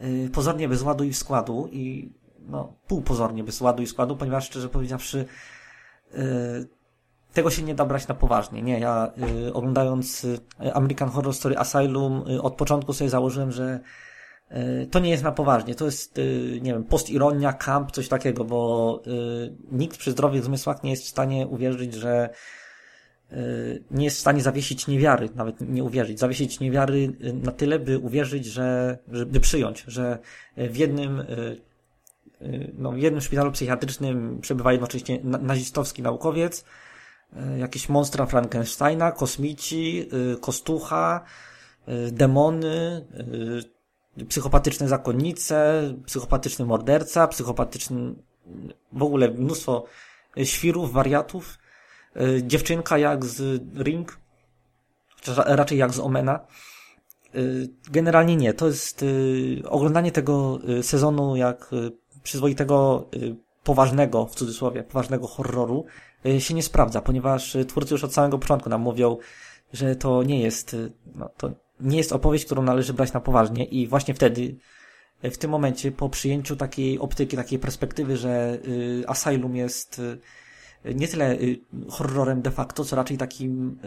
[0.02, 4.70] yy, pozornie bez ładu i składu i no, półpozornie bez ładu i składu, ponieważ szczerze
[4.70, 5.26] powiedziawszy
[7.34, 8.62] tego się nie da brać na poważnie.
[8.62, 9.12] Nie, ja
[9.47, 10.39] y, oglądając y,
[10.74, 13.80] American Horror Story Asylum y, od początku sobie założyłem, że
[14.91, 15.76] to nie jest na poważnie.
[15.76, 16.22] To jest, e,
[16.62, 19.10] nie wiem, postironia, camp, coś takiego, bo e,
[19.72, 22.30] nikt przy zdrowych zmysłach nie jest w stanie uwierzyć, że
[23.91, 28.45] nie jest w stanie zawiesić niewiary, nawet nie uwierzyć, zawiesić niewiary na tyle, by uwierzyć,
[28.45, 28.97] że,
[29.28, 30.20] by przyjąć, że
[30.58, 31.24] w jednym,
[32.78, 36.66] no, w jednym szpitalu psychiatrycznym przebywa jednocześnie nazistowski naukowiec,
[37.58, 40.10] jakieś monstra Frankensteina, kosmici,
[40.41, 41.26] kostucha,
[42.12, 43.06] demony,
[44.28, 48.13] psychopatyczne zakonnice, psychopatyczny morderca, psychopatyczny
[48.93, 49.86] w ogóle mnóstwo
[50.43, 51.57] świrów, wariatów,
[52.15, 54.20] e, dziewczynka jak z Ring,
[55.45, 56.39] raczej jak z Omena.
[57.36, 57.39] E,
[57.91, 58.53] generalnie nie.
[58.53, 61.72] To jest e, oglądanie tego sezonu jak
[62.24, 63.09] przyzwoitego,
[63.63, 65.86] poważnego, w cudzysłowie, poważnego horroru
[66.39, 69.17] się nie sprawdza, ponieważ twórcy już od samego początku nam mówią,
[69.74, 70.76] że to nie jest,
[71.15, 74.56] no, to nie jest opowieść, którą należy brać na poważnie i właśnie wtedy,
[75.24, 80.00] w tym momencie, po przyjęciu takiej optyki, takiej perspektywy, że y, Asylum jest
[80.86, 81.60] y, nie tyle y,
[81.90, 83.80] horrorem de facto, co raczej takim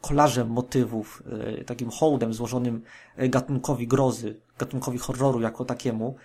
[0.00, 1.22] kolażem motywów,
[1.66, 2.82] takim hołdem złożonym
[3.16, 6.16] gatunkowi grozy, gatunkowi horroru jako takiemu,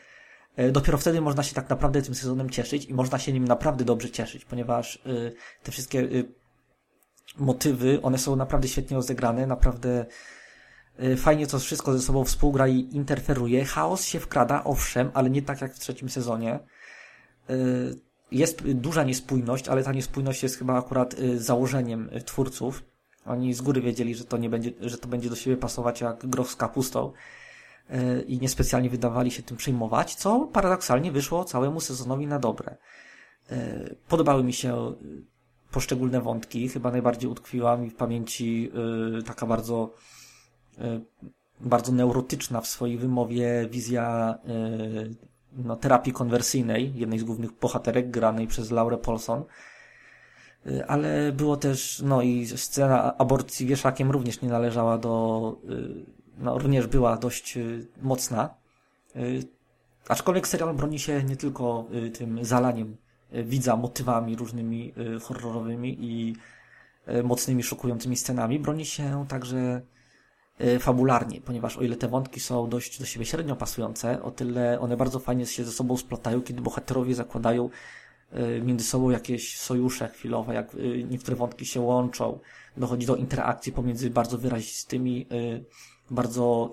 [0.71, 4.09] dopiero wtedy można się tak naprawdę tym sezonem cieszyć i można się nim naprawdę dobrze
[4.09, 5.03] cieszyć, ponieważ
[5.63, 6.07] te wszystkie
[7.37, 10.05] motywy, one są naprawdę świetnie rozegrane, naprawdę
[11.17, 13.65] fajnie to wszystko ze sobą współgra i interferuje.
[13.65, 16.59] Chaos się wkrada, owszem, ale nie tak jak w trzecim sezonie.
[17.49, 17.99] Y,
[18.31, 22.83] jest duża niespójność, ale ta niespójność jest chyba akurat y, założeniem twórców.
[23.25, 26.25] Oni z góry wiedzieli, że to nie będzie, że to będzie do siebie pasować jak
[26.25, 27.11] groch z kapustą
[28.27, 32.77] i niespecjalnie wydawali się tym przejmować, co paradoksalnie wyszło całemu sezonowi na dobre.
[34.07, 34.93] Podobały mi się
[35.71, 36.69] poszczególne wątki.
[36.69, 38.71] Chyba najbardziej utkwiła mi w pamięci
[39.25, 39.93] taka bardzo
[41.59, 44.49] bardzo neurotyczna w swojej wymowie wizja e,
[45.57, 49.43] no, terapii konwersyjnej, jednej z głównych bohaterek, granej przez Laurę Paulson.
[50.65, 55.55] E, ale było też, no i scena aborcji wieszakiem również nie należała do,
[56.37, 57.57] no również była dość
[58.01, 58.49] mocna.
[60.07, 61.85] Aczkolwiek serial broni się nie tylko
[62.17, 62.97] tym zalaniem
[63.31, 66.35] widza motywami różnymi horrorowymi i
[67.23, 69.94] mocnymi, szokującymi scenami, broni się także Y,
[70.79, 74.97] fabularnie, ponieważ o ile te wątki są dość do siebie średnio pasujące, o tyle one
[74.97, 77.69] bardzo fajnie się ze sobą splatają, kiedy bohaterowie zakładają
[78.33, 82.39] y, między sobą jakieś sojusze chwilowe, jak y, niektóre wątki się łączą,
[82.77, 85.27] dochodzi do interakcji pomiędzy bardzo wyrazistymi,
[86.11, 86.71] bardzo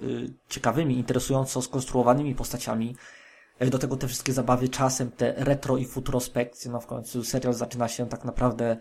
[0.48, 2.96] ciekawymi, interesująco skonstruowanymi postaciami.
[3.70, 7.88] Do tego te wszystkie zabawy czasem, te retro i futurospekcje, no w końcu serial zaczyna
[7.88, 8.76] się tak naprawdę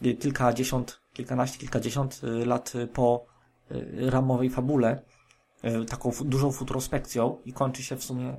[0.00, 3.26] kilkadziesiąt kilkanaście, kilkadziesiąt y, lat y, po
[3.70, 5.02] y, ramowej fabule,
[5.88, 8.36] taką dużą futurospekcją i kończy się w sumie,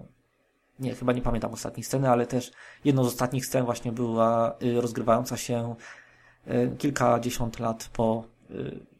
[0.79, 2.51] nie, chyba nie pamiętam ostatniej sceny, ale też
[2.85, 5.75] jedną z ostatnich scen właśnie była rozgrywająca się
[6.77, 8.23] kilkadziesiąt lat po,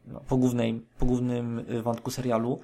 [0.05, 2.59] no, po, głównej, po głównym wątku serialu.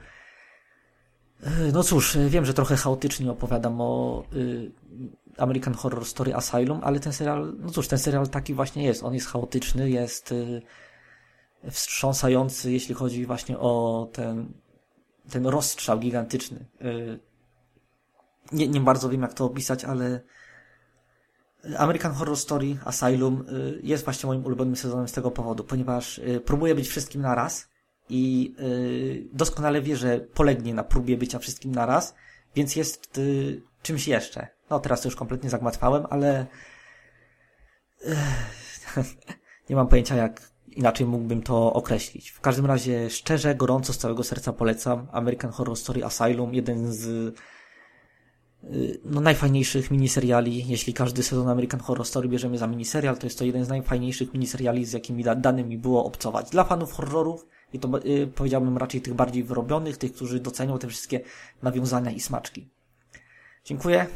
[1.73, 4.23] No cóż, wiem, że trochę chaotycznie opowiadam o
[5.37, 9.03] American Horror Story Asylum, ale ten serial, no cóż, ten serial taki właśnie jest.
[9.03, 10.33] On jest chaotyczny, jest
[11.71, 14.53] wstrząsający, jeśli chodzi właśnie o ten,
[15.29, 16.65] ten rozstrzał gigantyczny.
[18.51, 20.21] Nie, nie bardzo wiem, jak to opisać, ale
[21.77, 23.45] American Horror Story Asylum
[23.83, 27.74] jest właśnie moim ulubionym sezonem z tego powodu, ponieważ próbuje być wszystkim naraz
[28.09, 28.55] i
[29.33, 32.15] doskonale wie, że polegnie na próbie bycia wszystkim naraz,
[32.55, 33.19] więc jest
[33.81, 34.47] czymś jeszcze.
[34.69, 36.45] No teraz to już kompletnie zagmatwałem, ale
[39.69, 42.29] nie mam pojęcia jak inaczej mógłbym to określić.
[42.29, 47.35] W każdym razie szczerze, gorąco, z całego serca polecam American Horror Story Asylum, jeden z
[49.05, 50.67] no, najfajniejszych miniseriali.
[50.67, 54.33] Jeśli każdy sezon American Horror Story bierzemy za miniserial, to jest to jeden z najfajniejszych
[54.33, 56.49] miniseriali, z jakimi da, danymi było obcować.
[56.49, 60.87] Dla fanów horrorów i to y, powiedziałbym raczej tych bardziej wyrobionych, tych, którzy docenią te
[60.87, 61.19] wszystkie
[61.63, 62.69] nawiązania i smaczki.
[63.65, 64.07] Dziękuję.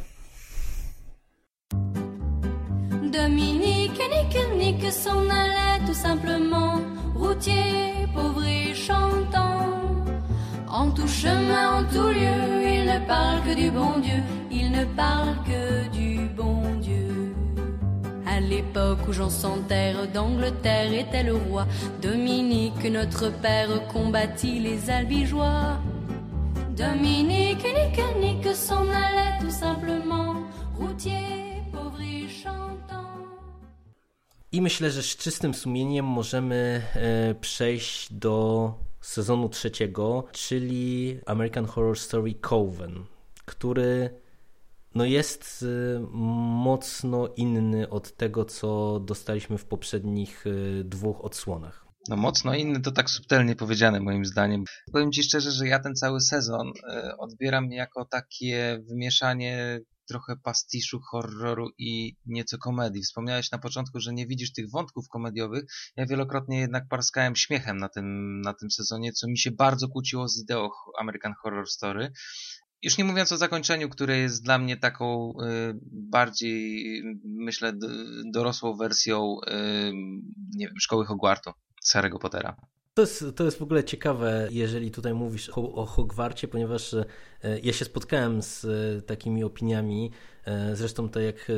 [3.12, 6.80] Dominique, Nick, Nick s'en allait tout simplement,
[7.16, 9.60] routier, pauvre et chantant.
[10.68, 12.40] En tout chemin, en tout lieu,
[12.76, 17.09] il ne parle que du bon Dieu, il ne parle que du bon Dieu.
[18.40, 21.68] À l'époque où Jean sans terre d'Angleterre était le roi,
[22.02, 25.78] Dominique, notre père, combattit les albigeois.
[26.70, 30.36] Dominique, Nick, Nick s'en allait tout simplement,
[30.78, 33.10] routier, pauvre et chantant.
[34.52, 42.00] I myślę, że z czystym sumieniem możemy e, przejść do sezonu trzeciego, czyli American Horror
[42.00, 43.04] Story Coven,
[43.46, 44.10] który
[44.96, 51.86] no jest y, mocno inny od tego, co dostaliśmy w poprzednich y, dwóch odsłonach.
[52.08, 54.64] No mocno inny to tak subtelnie powiedziane moim zdaniem.
[54.92, 59.80] Powiem Ci szczerze, że ja ten cały sezon y, odbieram jako takie wymieszanie
[60.10, 63.02] trochę pastiszu, horroru i nieco komedii.
[63.02, 65.64] Wspomniałeś na początku, że nie widzisz tych wątków komediowych.
[65.96, 70.28] Ja wielokrotnie jednak parskałem śmiechem na tym, na tym sezonie, co mi się bardzo kłóciło
[70.28, 70.70] z ideą
[71.00, 72.12] American Horror Story.
[72.82, 77.74] Już nie mówiąc o zakończeniu, które jest dla mnie taką y, bardziej, myślę,
[78.34, 79.52] dorosłą wersją, y,
[80.56, 81.52] nie wiem, szkoły Hogwartu
[81.94, 82.56] Harry'ego Pottera.
[83.00, 87.06] To jest, to jest w ogóle ciekawe, jeżeli tutaj mówisz o, o Hogwarcie, ponieważ e,
[87.64, 90.12] ja się spotkałem z e, takimi opiniami.
[90.46, 91.52] E, zresztą to jak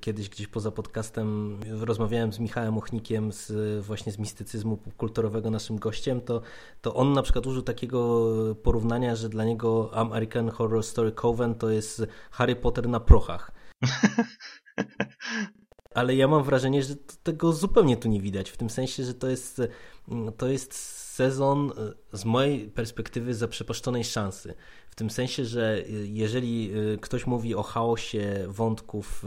[0.00, 3.52] kiedyś gdzieś poza podcastem rozmawiałem z Michałem Ochnikiem z,
[3.84, 6.40] właśnie z mistycyzmu kulturowego naszym gościem, to,
[6.80, 8.30] to on na przykład użył takiego
[8.62, 13.52] porównania, że dla niego American Horror Story Coven to jest Harry Potter na prochach.
[15.94, 18.50] ale ja mam wrażenie, że tego zupełnie tu nie widać.
[18.50, 19.62] W tym sensie, że to jest,
[20.36, 20.74] to jest
[21.14, 21.72] sezon
[22.12, 24.54] e, z mojej perspektywy zaprzepaszczonej szansy.
[24.90, 29.24] W tym sensie, że e, jeżeli e, ktoś mówi o chaosie wątków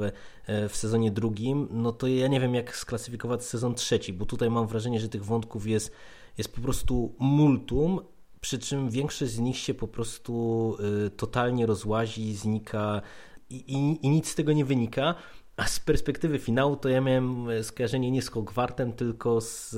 [0.70, 4.68] w sezonie drugim, no to ja nie wiem, jak sklasyfikować sezon trzeci, bo tutaj mam
[4.68, 5.92] wrażenie, że tych wątków jest,
[6.38, 8.00] jest po prostu multum,
[8.42, 10.78] przy czym większość z nich się po prostu
[11.18, 13.02] totalnie rozłazi, znika
[13.50, 15.16] i, i, i nic z tego nie wynika.
[15.58, 19.76] A z perspektywy finału to ja miałem e, skojarzenie nie z Hogwartem, tylko z,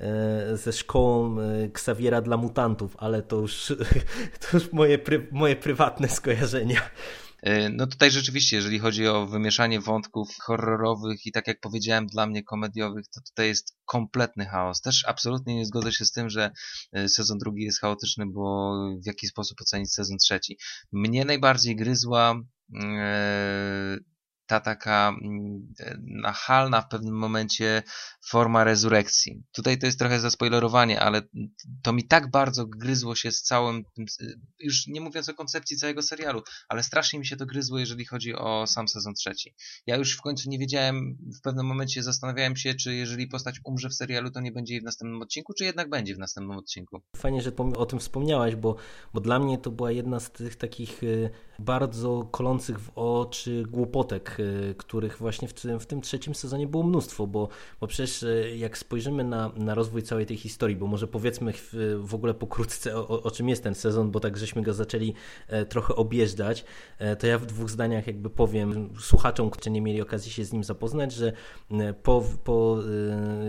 [0.00, 3.72] e, ze szkołą e, Xaviera dla mutantów, ale to już,
[4.50, 4.98] to już moje,
[5.32, 6.90] moje prywatne skojarzenia.
[7.70, 12.42] No tutaj rzeczywiście, jeżeli chodzi o wymieszanie wątków horrorowych i tak jak powiedziałem, dla mnie
[12.42, 14.80] komediowych, to tutaj jest kompletny chaos.
[14.80, 16.50] Też absolutnie nie zgodzę się z tym, że
[17.08, 20.58] sezon drugi jest chaotyczny, bo w jaki sposób ocenić sezon trzeci.
[20.92, 22.40] Mnie najbardziej gryzła
[24.46, 27.82] ta taka mm, nachalna w pewnym momencie
[28.28, 29.42] forma rezurekcji.
[29.52, 31.22] Tutaj to jest trochę zaspoilerowanie, ale
[31.82, 33.84] to mi tak bardzo gryzło się z całym,
[34.58, 38.34] już nie mówiąc o koncepcji całego serialu, ale strasznie mi się to gryzło, jeżeli chodzi
[38.34, 39.54] o sam sezon trzeci.
[39.86, 43.88] Ja już w końcu nie wiedziałem, w pewnym momencie zastanawiałem się, czy jeżeli postać umrze
[43.88, 47.02] w serialu, to nie będzie jej w następnym odcinku, czy jednak będzie w następnym odcinku.
[47.16, 48.76] Fajnie, że o tym wspomniałaś, bo,
[49.14, 54.36] bo dla mnie to była jedna z tych takich y, bardzo kolących w oczy głupotek,
[54.40, 57.48] y, których właśnie w tym, w tym trzecim sezonie było mnóstwo, bo,
[57.80, 61.52] bo przecież y, jak spojrzymy na, na rozwój całej tej historii, bo może powiedzmy
[61.98, 65.14] w, ogóle pokrótce o, o czym jest ten sezon, bo tak żeśmy go zaczęli
[65.48, 66.64] e, trochę objeżdżać,
[66.98, 70.52] e, to ja w dwóch zdaniach jakby powiem słuchaczom, którzy nie mieli okazji się z
[70.52, 71.32] nim zapoznać, że
[71.70, 72.78] e, po, po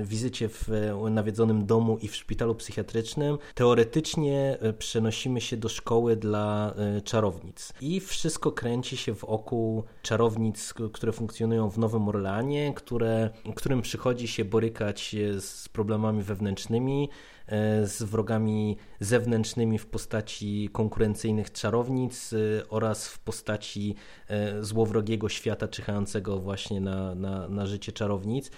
[0.04, 0.70] wizycie w
[1.12, 7.74] nawiedzonym domu i w szpitalu psychiatrycznym teoretycznie przenosimy się do szkoły dla czarownic.
[7.82, 14.28] I i wszystko kręci się wokół czarownic, które funkcjonują w Nowym Orleanie, które, którym przychodzi
[14.28, 17.10] się borykać z problemami wewnętrznymi,
[17.48, 22.38] e, z wrogami zewnętrznymi w postaci konkurencyjnych czarownic e,
[22.70, 23.96] oraz w postaci
[24.28, 28.52] e, złowrogiego świata czyhającego właśnie na, na, na życie czarownic.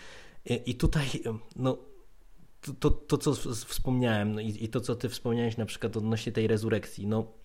[0.66, 1.08] I tutaj
[1.56, 1.78] no,
[2.62, 3.34] to, to, to co
[3.66, 7.37] wspomniałem no i, i to, co ty wspomniałeś na przykład odnośnie tej rezurekcji, no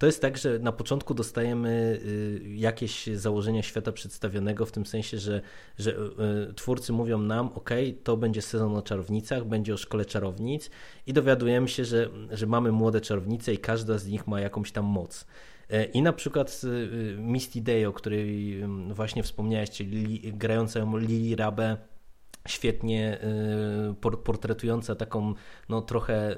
[0.00, 5.18] to jest tak, że na początku dostajemy y, jakieś założenia świata przedstawionego, w tym sensie,
[5.18, 5.40] że,
[5.78, 5.90] że
[6.50, 7.70] y, twórcy mówią nam, ok,
[8.04, 10.70] to będzie sezon o czarownicach, będzie o szkole czarownic
[11.06, 14.84] i dowiadujemy się, że, że mamy młode czarownice i każda z nich ma jakąś tam
[14.84, 15.26] moc.
[15.70, 21.36] E, I na przykład y, Misty Day, o której właśnie wspomniałeś, czyli grająca ją Lili
[21.36, 21.76] Rabę,
[22.48, 23.18] świetnie
[24.24, 25.34] portretująca taką
[25.68, 26.36] no, trochę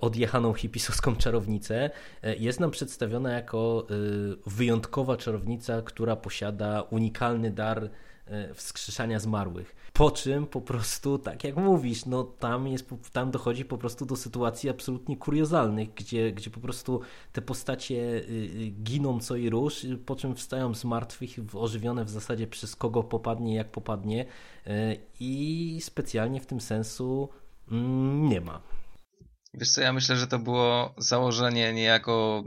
[0.00, 1.90] odjechaną hipisowską czarownicę,
[2.38, 3.86] jest nam przedstawiona jako
[4.46, 7.90] wyjątkowa czarownica, która posiada unikalny dar
[8.30, 9.76] E, wskrzeszania zmarłych.
[9.92, 14.16] Po czym po prostu, tak jak mówisz, no tam, jest, tam dochodzi po prostu do
[14.16, 17.00] sytuacji absolutnie kuriozalnych, gdzie, gdzie po prostu
[17.32, 18.22] te postacie
[18.82, 23.54] giną co i róż, po czym wstają z martwych, ożywione w zasadzie przez kogo popadnie,
[23.54, 24.26] jak popadnie
[24.66, 27.28] e, i specjalnie w tym sensu
[27.70, 28.60] mm, nie ma.
[29.54, 32.44] Wiesz co, ja myślę, że to było założenie niejako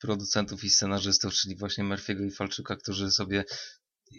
[0.00, 3.44] producentów i scenarzystów, czyli właśnie Murphy'ego i Falczuka, którzy sobie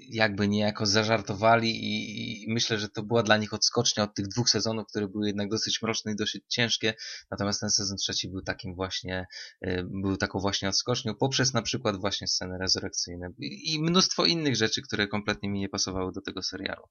[0.09, 4.49] jakby niejako zażartowali i, i, myślę, że to była dla nich odskocznia od tych dwóch
[4.49, 6.93] sezonów, które były jednak dosyć mroczne i dosyć ciężkie,
[7.31, 9.25] natomiast ten sezon trzeci był takim właśnie,
[9.67, 14.81] y, był taką właśnie odskocznią poprzez na przykład właśnie sceny rezurekcyjne i mnóstwo innych rzeczy,
[14.81, 16.83] które kompletnie mi nie pasowały do tego serialu.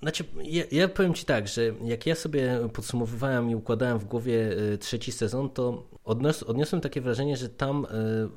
[0.00, 4.58] Znaczy, ja, ja, powiem Ci tak, że jak ja sobie podsumowywałem i układałem w głowie
[4.72, 7.88] y, trzeci sezon, to odnios, odniosłem takie wrażenie, że tam y,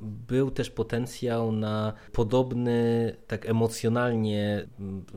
[0.01, 4.67] był też potencjał na podobny, tak emocjonalnie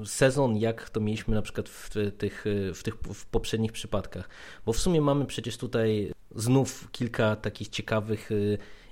[0.02, 2.44] y, sezon, jak to mieliśmy na przykład w tych,
[2.74, 4.28] w tych w poprzednich przypadkach.
[4.66, 8.30] Bo w sumie mamy przecież tutaj znów kilka takich ciekawych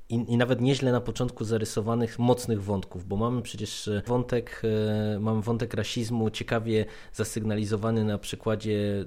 [0.09, 4.63] i, i, nawet nieźle na początku zarysowanych mocnych wątków, bo mamy przecież e, wątek,
[5.15, 9.05] e, mamy wątek rasizmu ciekawie zasygnalizowany na przykładzie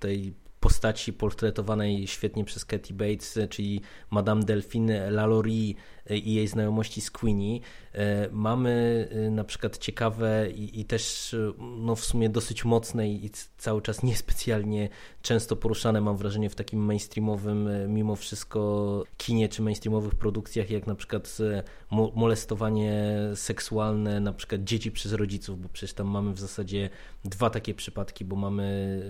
[0.00, 3.80] tej postaci portretowanej świetnie przez Katie Bates, czyli
[4.10, 5.74] Madame Delphine Lalaurie
[6.10, 7.60] i jej znajomości z Queenie.
[7.94, 13.08] E, mamy e, na przykład ciekawe i, i, też e, no w sumie dosyć mocne
[13.08, 14.88] i cały czas niespecjalnie
[15.22, 20.94] często poruszane, mam wrażenie, w takim mainstreamowym mimo wszystko kinie czy mainstreamowych produkcjach, jak na
[20.94, 21.38] przykład
[22.14, 26.90] molestowanie seksualne na przykład dzieci przez rodziców, bo przecież tam mamy w zasadzie
[27.24, 29.00] dwa takie przypadki, bo mamy,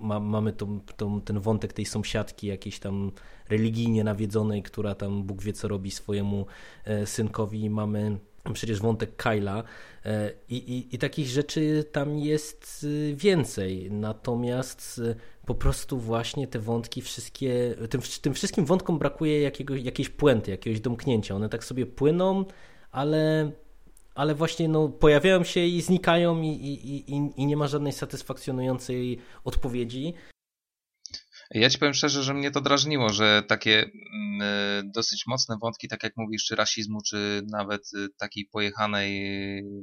[0.00, 3.12] ma, mamy tą, tą, ten wątek tej sąsiadki jakiejś tam
[3.48, 5.90] religijnie nawiedzonej, która tam Bóg wie co robi
[6.22, 6.46] swojemu
[6.84, 7.70] e, synkowi.
[7.70, 8.18] Mamy
[8.52, 9.62] przecież wątek Kyla
[10.04, 13.90] e, i, i, i takich rzeczy tam jest e, więcej.
[13.90, 15.00] Natomiast
[15.46, 20.80] po prostu właśnie te wątki wszystkie, tym, tym wszystkim wątkom brakuje jakiegoś, jakiejś puenty, jakiegoś
[20.80, 21.34] domknięcia.
[21.34, 22.44] One tak sobie płyną,
[22.90, 23.50] ale
[24.14, 29.18] ale właśnie no, pojawiają się i znikają i, i, i, i nie ma żadnej satysfakcjonującej
[29.44, 30.14] odpowiedzi.
[31.54, 35.88] Ja ci powiem szczerze, że mnie to drażniło, że takie mm, e, dosyć mocne wątki,
[35.88, 39.32] tak jak mówisz, czy rasizmu, czy nawet e, takiej pojechanej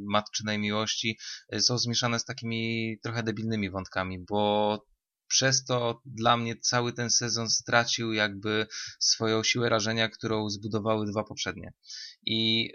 [0.10, 1.18] matczynej miłości,
[1.50, 4.86] e, są zmieszane z takimi trochę debilnymi wątkami, bo
[5.28, 8.68] przez to dla mnie cały ten sezon stracił jakby
[9.00, 11.74] swoją siłę rażenia, którą zbudowały dwa poprzednie.
[12.26, 12.70] I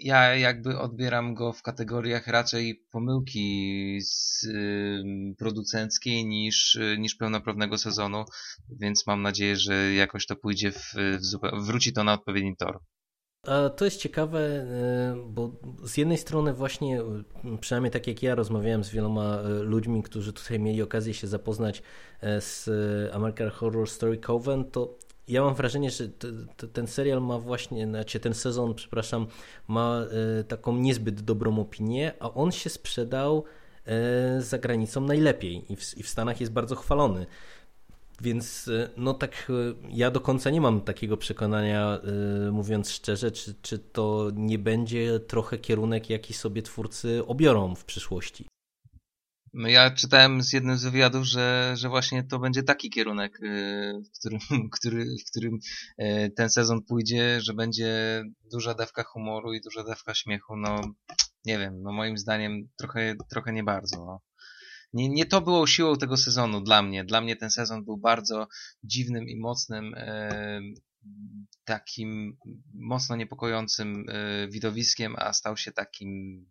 [0.00, 5.02] ja jakby odbieram go w kategoriach raczej pomyłki z, y,
[5.38, 8.24] producenckiej niż, niż pełnoprawnego sezonu,
[8.80, 10.94] więc mam nadzieję, że jakoś to pójdzie w,
[11.52, 12.80] w wróci to na odpowiedni tor.
[13.46, 14.64] A to jest ciekawe, y,
[15.26, 15.50] bo
[15.84, 20.32] z jednej strony właśnie, y, przynajmniej tak jak ja rozmawiałem z wieloma y, ludźmi, którzy
[20.32, 21.82] tutaj mieli okazję się zapoznać
[22.22, 22.68] z
[23.14, 24.98] American Horror Story Coven, to
[25.28, 26.08] ja mam wrażenie, że
[26.72, 29.26] ten serial ma właśnie, znaczy ten sezon, przepraszam,
[29.68, 30.06] ma
[30.40, 33.44] e, taką niezbyt dobrą opinię, a on się sprzedał
[33.86, 37.26] e, za granicą najlepiej i w, i w Stanach jest bardzo chwalony.
[38.20, 39.52] Więc e, no tak
[39.90, 42.00] ja do końca nie mam takiego przekonania,
[42.52, 48.46] mówiąc szczerze, czy, czy to nie będzie trochę kierunek, jaki sobie twórcy obiorą w przyszłości.
[49.52, 54.02] No ja czytałem z jednym z wywiadów, że, że właśnie to będzie taki kierunek, y,
[54.06, 54.40] w którym,
[54.76, 55.58] który, w którym
[56.02, 58.22] y, ten sezon pójdzie, że będzie
[58.52, 60.56] duża dawka humoru i duża dawka śmiechu.
[60.56, 60.80] No
[61.44, 63.96] nie wiem, no moim zdaniem trochę, trochę nie bardzo.
[63.96, 64.20] No.
[64.92, 67.04] Nie, nie to było siłą tego sezonu dla mnie.
[67.04, 68.48] Dla mnie ten sezon był bardzo
[68.82, 70.60] dziwnym i mocnym, e,
[71.64, 72.36] takim
[72.74, 76.44] mocno niepokojącym e, widowiskiem, a stał się takim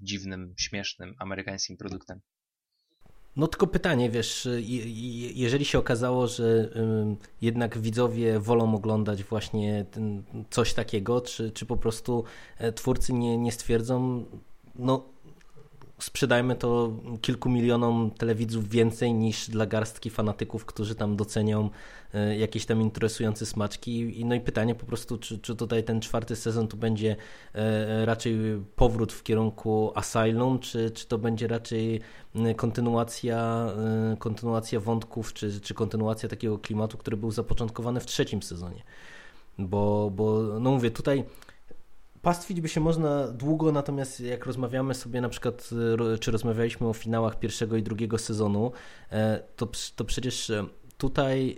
[0.00, 2.20] dziwnym, śmiesznym amerykańskim produktem.
[3.38, 4.48] No tylko pytanie, wiesz,
[5.34, 6.68] jeżeli się okazało, że
[7.40, 9.84] jednak widzowie wolą oglądać właśnie
[10.50, 12.24] coś takiego, czy, czy po prostu
[12.58, 14.24] e, twórcy nie, nie stwierdzą,
[14.74, 15.04] no
[15.98, 21.70] sprzedajmy to kilku milionom telewidzów więcej niż dla garstki fanatyków, którzy tam docenią
[22.14, 24.24] e, jakieś tam interesujące smaczki.
[24.24, 27.16] No i pytanie po prostu, czy, czy tutaj ten czwarty sezon to będzie
[27.54, 28.36] e, raczej
[28.76, 32.00] powrót w kierunku Asylum, czy, czy to będzie raczej
[32.56, 33.66] kontynuacja,
[34.12, 38.82] e, kontynuacja wątków, czy, czy kontynuacja takiego klimatu, który był zapoczątkowany w trzecim sezonie.
[39.58, 41.24] Bo, bo no mówię, tutaj
[42.22, 45.70] Pastwić by się można długo, natomiast jak rozmawiamy sobie na przykład,
[46.20, 48.72] czy rozmawialiśmy o finałach pierwszego i drugiego sezonu,
[49.56, 50.52] to, to przecież
[50.98, 51.56] tutaj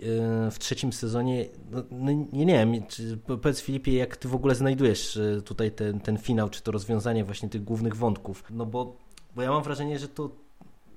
[0.51, 4.55] w trzecim sezonie, no, no, nie, nie wiem, czy, powiedz Filipie, jak ty w ogóle
[4.55, 8.97] znajdujesz tutaj ten, ten finał, czy to rozwiązanie właśnie tych głównych wątków, no bo,
[9.35, 10.29] bo ja mam wrażenie, że to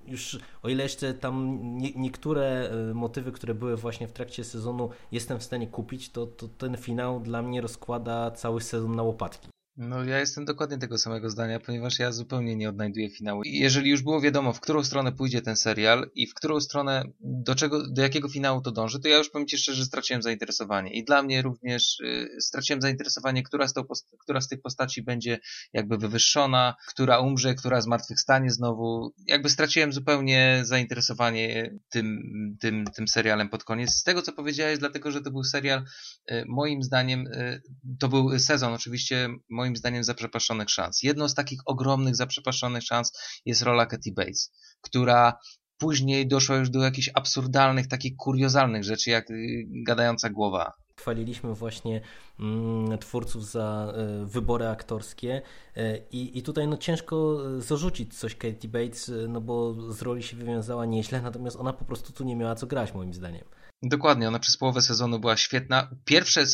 [0.06, 4.90] już o ile jeszcze tam nie, niektóre e, motywy, które były właśnie w trakcie sezonu
[5.12, 9.53] jestem w stanie kupić, to, to ten finał dla mnie rozkłada cały sezon na łopatki.
[9.76, 13.42] No ja jestem dokładnie tego samego zdania, ponieważ ja zupełnie nie odnajduję finału.
[13.44, 17.54] Jeżeli już było wiadomo, w którą stronę pójdzie ten serial i w którą stronę, do
[17.54, 20.92] czego, do jakiego finału to dąży, to ja już powiem Ci szczerze, straciłem zainteresowanie.
[20.92, 23.82] I dla mnie również y, straciłem zainteresowanie, która z, tą
[24.20, 25.38] która z tych postaci będzie
[25.72, 29.14] jakby wywyższona, która umrze, która zmartwychwstanie znowu.
[29.26, 32.18] Jakby straciłem zupełnie zainteresowanie tym,
[32.60, 33.90] tym, tym serialem pod koniec.
[33.90, 35.84] Z tego, co powiedziałeś, dlatego, że to był serial,
[36.30, 37.62] y, moim zdaniem, y,
[38.00, 41.02] to był sezon oczywiście, moim zdaniem zaprzepaszczonych szans.
[41.02, 43.12] Jedną z takich ogromnych zaprzepaszczonych szans
[43.44, 45.38] jest rola Katy Bates, która
[45.78, 50.72] później doszła już do jakichś absurdalnych, takich kuriozalnych rzeczy, jak y, gadająca głowa.
[51.00, 52.00] Chwaliliśmy właśnie
[52.40, 55.42] mm, twórców za y, wybory aktorskie
[55.76, 60.36] y, i, i tutaj no, ciężko zarzucić coś Katie Bates, no bo z roli się
[60.36, 63.44] wywiązała nieźle, natomiast ona po prostu tu nie miała co grać moim zdaniem.
[63.82, 65.90] Dokładnie, ona przez połowę sezonu była świetna.
[66.04, 66.46] Pierwsze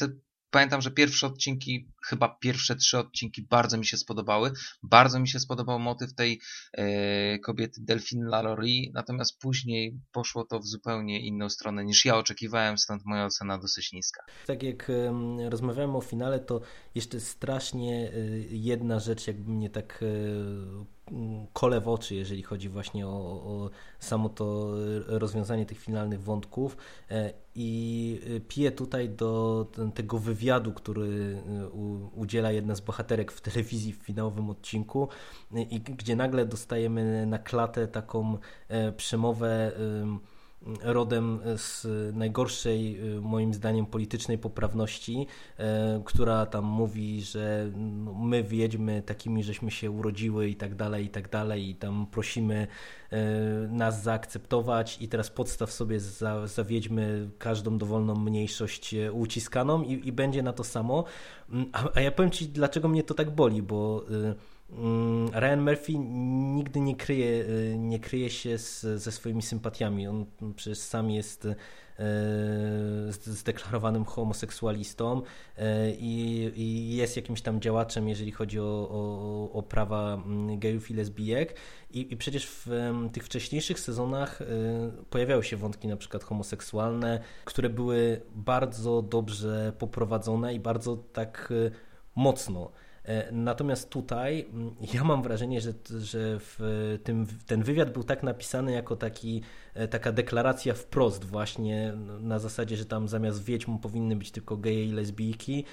[0.50, 4.52] Pamiętam, że pierwsze odcinki, chyba pierwsze trzy odcinki bardzo mi się spodobały.
[4.82, 6.40] Bardzo mi się spodobał motyw tej
[6.72, 12.78] e, kobiety Delphine Lalaurie, natomiast później poszło to w zupełnie inną stronę niż ja oczekiwałem,
[12.78, 14.24] stąd moja ocena dosyć niska.
[14.46, 14.92] Tak jak
[15.48, 16.60] rozmawiałem o finale, to
[16.94, 20.99] jeszcze strasznie e, jedna rzecz jakby mnie tak e,
[21.52, 24.74] kole w oczy, jeżeli chodzi właśnie o, o samo to
[25.06, 26.76] rozwiązanie tych finalnych wątków.
[27.10, 31.68] E, i piję tutaj do tego wywiadu, który e,
[32.14, 35.08] udziela jedna z bohaterek w telewizji w finałowym odcinku
[35.70, 38.38] i gdzie nagle dostajemy na klatę taką
[38.68, 39.72] e, przemowę
[40.82, 41.86] rodem z
[42.16, 45.26] najgorszej, y, moim zdaniem, politycznej poprawności,
[45.58, 51.04] e, która tam mówi, że no, my wiedźmy takimi, żeśmy się urodziły i tak dalej,
[51.04, 52.66] i tak dalej, i tam prosimy
[53.10, 53.18] e,
[53.68, 56.46] nas zaakceptować i teraz podstaw sobie za,
[57.38, 61.04] każdą dowolną mniejszość e, uciskaną i, i będzie na to samo.
[61.50, 64.34] Mm, a, a ja powiem Ci, dlaczego mnie to tak boli, bo y,
[65.32, 70.08] Ryan Murphy nigdy nie kryje, y, nie kryje się z, ze swoimi sympatiami.
[70.08, 71.54] On przecież sam jest y,
[73.12, 75.62] zdeklarowanym homoseksualistą y,
[75.98, 80.94] i, i, jest jakimś tam działaczem, jeżeli chodzi o, o, o prawa mm, gejów i
[80.94, 81.56] lesbijek.
[81.90, 82.68] I, I, przecież w
[83.12, 84.38] tych wcześniejszych sezonach
[85.10, 91.52] pojawiały się wątki na przykład homoseksualne, które były bardzo dobrze poprowadzone i bardzo tak
[92.16, 92.70] mocno.
[93.04, 96.58] E, natomiast tutaj mm, ja mam wrażenie, że, że w
[97.04, 99.42] tym, ten wywiad był tak napisany jako taki,
[99.74, 104.84] e, taka deklaracja wprost właśnie na zasadzie, że tam zamiast wiedźm powinny być tylko geje
[104.84, 105.64] i lesbijki.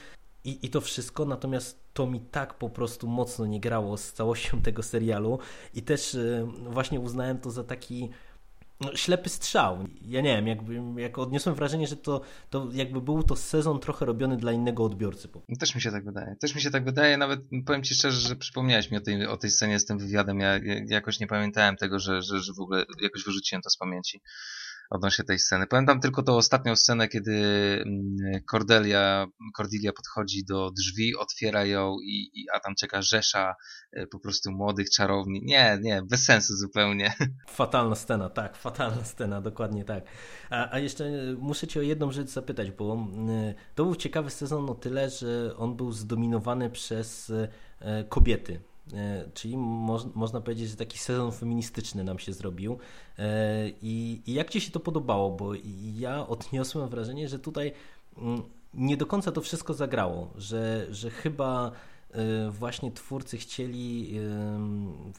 [0.44, 4.62] I, i to wszystko, natomiast to mi tak po prostu mocno nie grało z całością
[4.62, 5.40] tego serialu.
[5.74, 8.10] I też e, właśnie uznałem to za taki
[8.82, 9.88] no, ślepy strzał.
[10.02, 14.06] Ja nie wiem, jakby, jak odniosłem wrażenie, że to, to jakby był to sezon trochę
[14.06, 15.30] robiony dla innego odbiorcy.
[15.60, 16.36] Też mi się tak wydaje.
[16.36, 19.38] Też mi się tak wydaje, nawet powiem Ci szczerze, że przypomniałeś mi o tej, o
[19.38, 20.40] tej scenie z tym wywiadem.
[20.40, 23.78] Ja, ja jakoś nie pamiętałem tego, że, że, że w ogóle jakoś wyrzuciłem to z
[23.78, 24.22] pamięci
[24.90, 25.68] odnośnie tej sceny.
[25.68, 27.34] Pamiętam tylko tą ostatnią scenę, kiedy
[27.86, 29.28] mm, Cordelia,
[29.58, 33.56] Cordelia podchodzi do drzwi, otwiera ją i, i a tam czeka rzesza
[33.92, 35.42] e, po prostu młodych czarowni.
[35.44, 37.14] Nie, nie, bez sensu zupełnie.
[37.50, 40.04] Fatalna scena, tak, fatalna scena, dokładnie tak.
[40.50, 41.06] A, a jeszcze
[41.40, 45.58] muszę cię o jedną rzecz zapytać, bo mm, to był ciekawy sezon o tyle, że
[45.58, 47.30] on był zdominowany przez
[47.80, 48.77] e, kobiety E,
[49.34, 52.80] czyli moż, można powiedzieć, że taki sezon feministyczny nam się zrobił.
[53.20, 55.32] E, I, I, jak Ci się to podobało?
[55.32, 55.52] Bo
[55.96, 57.72] ja odniosłem wrażenie, że tutaj
[58.18, 61.72] mm, nie do końca to wszystko zagrało, że, że chyba
[62.12, 64.20] e, właśnie twórcy chcieli,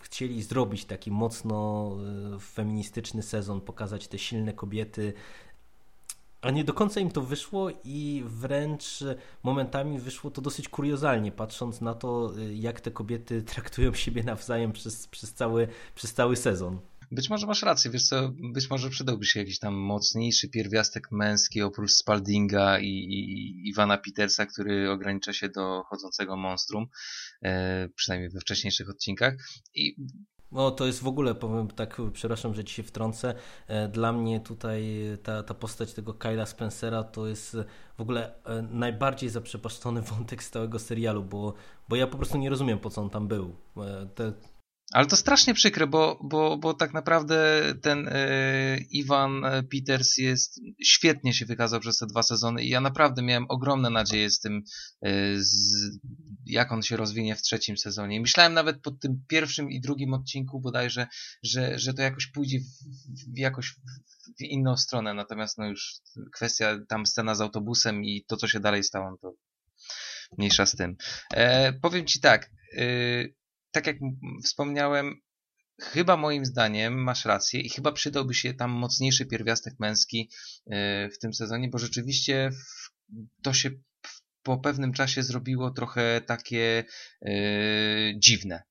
[0.00, 1.90] chcieli zrobić taki mocno
[2.40, 5.12] feministyczny sezon, pokazać te silne kobiety,
[6.40, 9.04] a nie do końca im to wyszło i wręcz
[9.42, 15.06] momentami wyszło to dosyć kuriozalnie, patrząc na to, jak te kobiety traktują siebie nawzajem przez,
[15.06, 16.80] przez, cały, przez cały sezon.
[17.10, 21.62] Być może masz rację, wiesz co, być może przydałby się jakiś tam mocniejszy pierwiastek męski
[21.62, 26.86] oprócz Spaldinga i, i Iwana Petersa, który ogranicza się do chodzącego monstrum,
[27.42, 29.34] e, przynajmniej we wcześniejszych odcinkach.
[29.74, 29.96] I
[30.52, 33.34] O, to jest w ogóle, powiem tak, przepraszam, że ci się wtrącę.
[33.66, 37.56] E, dla mnie tutaj ta, ta postać tego Kyla Spencera to jest
[37.96, 41.54] w ogóle e, najbardziej zaprzepaszczony wątek z całego serialu, bo,
[41.88, 43.56] bo ja po prostu nie rozumiem, po co on tam był.
[43.76, 44.32] E, te,
[44.92, 51.34] ale to strasznie przykre, bo, bo, bo tak naprawdę ten e, Iwan Peters jest świetnie
[51.34, 54.62] się wykazał przez te dwa sezony i ja naprawdę miałem ogromne nadzieje z tym,
[55.02, 55.90] e, z,
[56.46, 58.20] jak on się rozwinie w trzecim sezonie.
[58.20, 61.06] Myślałem nawet po tym pierwszym i drugim odcinku bodajże,
[61.42, 63.74] że, że to jakoś pójdzie w, w, jakoś
[64.38, 65.94] w inną stronę, natomiast no już
[66.34, 69.34] kwestia tam scena z autobusem i to, co się dalej stało, no to
[70.38, 70.96] mniejsza z tym.
[71.30, 72.84] E, powiem Ci tak, e,
[73.70, 73.96] tak jak
[74.44, 75.20] wspomniałem,
[75.80, 80.30] chyba moim zdaniem masz rację i chyba przydałby się tam mocniejszy pierwiastek męski
[80.66, 82.50] e, w tym sezonie, bo rzeczywiście
[83.42, 83.70] to się
[84.42, 86.84] po pewnym czasie zrobiło trochę takie
[87.22, 87.30] e,
[88.18, 88.62] dziwne.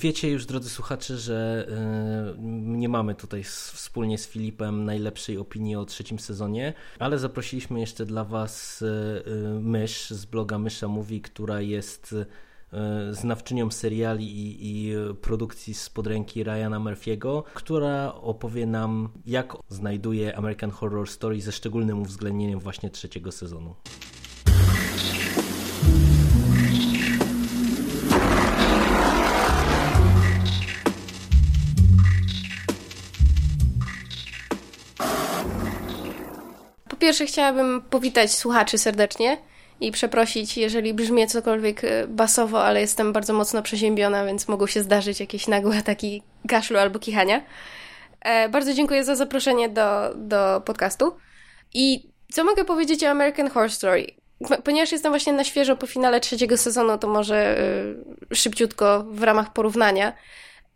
[0.00, 2.36] Wiecie już, drodzy słuchacze, że yy,
[2.78, 8.24] nie mamy tutaj wspólnie z Filipem najlepszej opinii o trzecim sezonie, ale zaprosiliśmy jeszcze dla
[8.24, 8.84] Was
[9.60, 12.26] Mysz z bloga Mysza Mówi, która jest E,
[13.10, 20.70] znawczynią seriali i, i produkcji spod ręki Ryana Murphy'ego, która opowie nam, jak znajduje American
[20.70, 23.74] Horror Story ze szczególnym uwzględnieniem właśnie trzeciego sezonu.
[36.88, 39.38] Po pierwsze chciałabym powitać słuchaczy serdecznie
[39.86, 44.82] i przeprosić, jeżeli brzmię cokolwiek e, basowo, ale jestem bardzo mocno przeziębiona, więc mogą się
[44.82, 47.42] zdarzyć jakieś nagłe ataki kaszlu albo kichania.
[48.20, 51.16] E, bardzo dziękuję za zaproszenie do, do podcastu.
[51.74, 54.06] I co mogę powiedzieć o American Horror Story?
[54.64, 57.58] Ponieważ jestem właśnie na świeżo po finale trzeciego sezonu, to może
[58.32, 60.12] y, szybciutko w ramach porównania.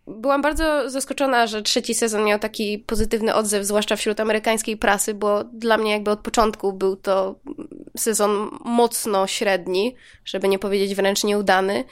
[0.09, 5.45] Byłam bardzo zaskoczona, że trzeci sezon miał taki pozytywny odzew, zwłaszcza wśród amerykańskiej prasy, bo
[5.45, 7.35] dla mnie jakby od początku był to
[7.97, 9.95] sezon mocno średni,
[10.25, 11.85] żeby nie powiedzieć wręcz nieudany.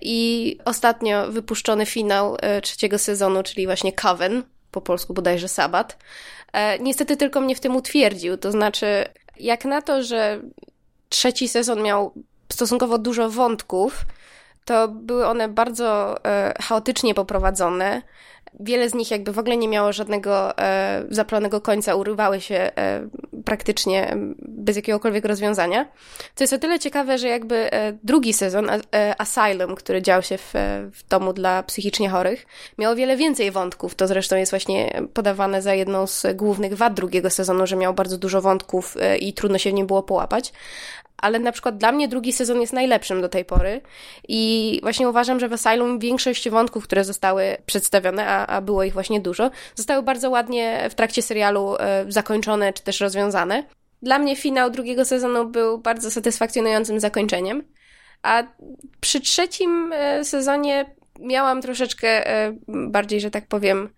[0.00, 5.98] I ostatnio wypuszczony finał e, trzeciego sezonu, czyli właśnie Coven, po polsku bodajże Sabat,
[6.52, 8.36] e, niestety tylko mnie w tym utwierdził.
[8.36, 8.86] To znaczy,
[9.40, 10.40] jak na to, że
[11.08, 12.12] trzeci sezon miał
[12.52, 14.04] stosunkowo dużo wątków,
[14.64, 18.02] to były one bardzo e, chaotycznie poprowadzone.
[18.60, 23.08] Wiele z nich jakby w ogóle nie miało żadnego e, zaplanowanego końca, urywały się e,
[23.44, 25.88] praktycznie bez jakiegokolwiek rozwiązania.
[26.34, 27.70] Co jest o tyle ciekawe, że jakby
[28.02, 28.70] drugi sezon,
[29.18, 30.52] Asylum, który dział się w,
[30.92, 32.46] w domu dla psychicznie chorych,
[32.78, 33.94] miał wiele więcej wątków.
[33.94, 38.18] To zresztą jest właśnie podawane za jedną z głównych wad drugiego sezonu, że miał bardzo
[38.18, 40.52] dużo wątków i trudno się w nim było połapać
[41.24, 43.80] ale na przykład dla mnie drugi sezon jest najlepszym do tej pory
[44.28, 48.92] i właśnie uważam, że w Asylum większość wątków, które zostały przedstawione, a, a było ich
[48.92, 53.64] właśnie dużo, zostały bardzo ładnie w trakcie serialu e, zakończone czy też rozwiązane.
[54.02, 57.62] Dla mnie finał drugiego sezonu był bardzo satysfakcjonującym zakończeniem,
[58.22, 58.42] a
[59.00, 63.88] przy trzecim e, sezonie miałam troszeczkę e, bardziej, że tak powiem,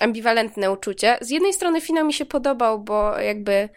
[0.00, 1.18] ambiwalentne uczucie.
[1.20, 3.68] Z jednej strony finał mi się podobał, bo jakby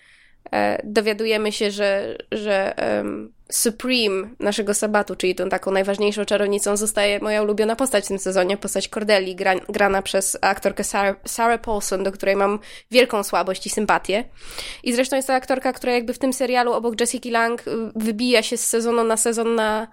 [0.84, 7.44] dowiadujemy się, że, że um, Supreme naszego sabatu, czyli tą taką najważniejszą czarownicą, zostaje moja
[7.44, 12.12] ulubiona postać w tym sezonie, postać Cordeli, gra, grana przez aktorkę Sarah, Sarah Paulson, do
[12.12, 12.60] której mam
[12.92, 14.24] wielką słabość i sympatię.
[14.84, 17.64] I zresztą jest to aktorka, która jakby w tym serialu obok Jessica Lang
[17.96, 19.88] wybija się z sezonu na sezon na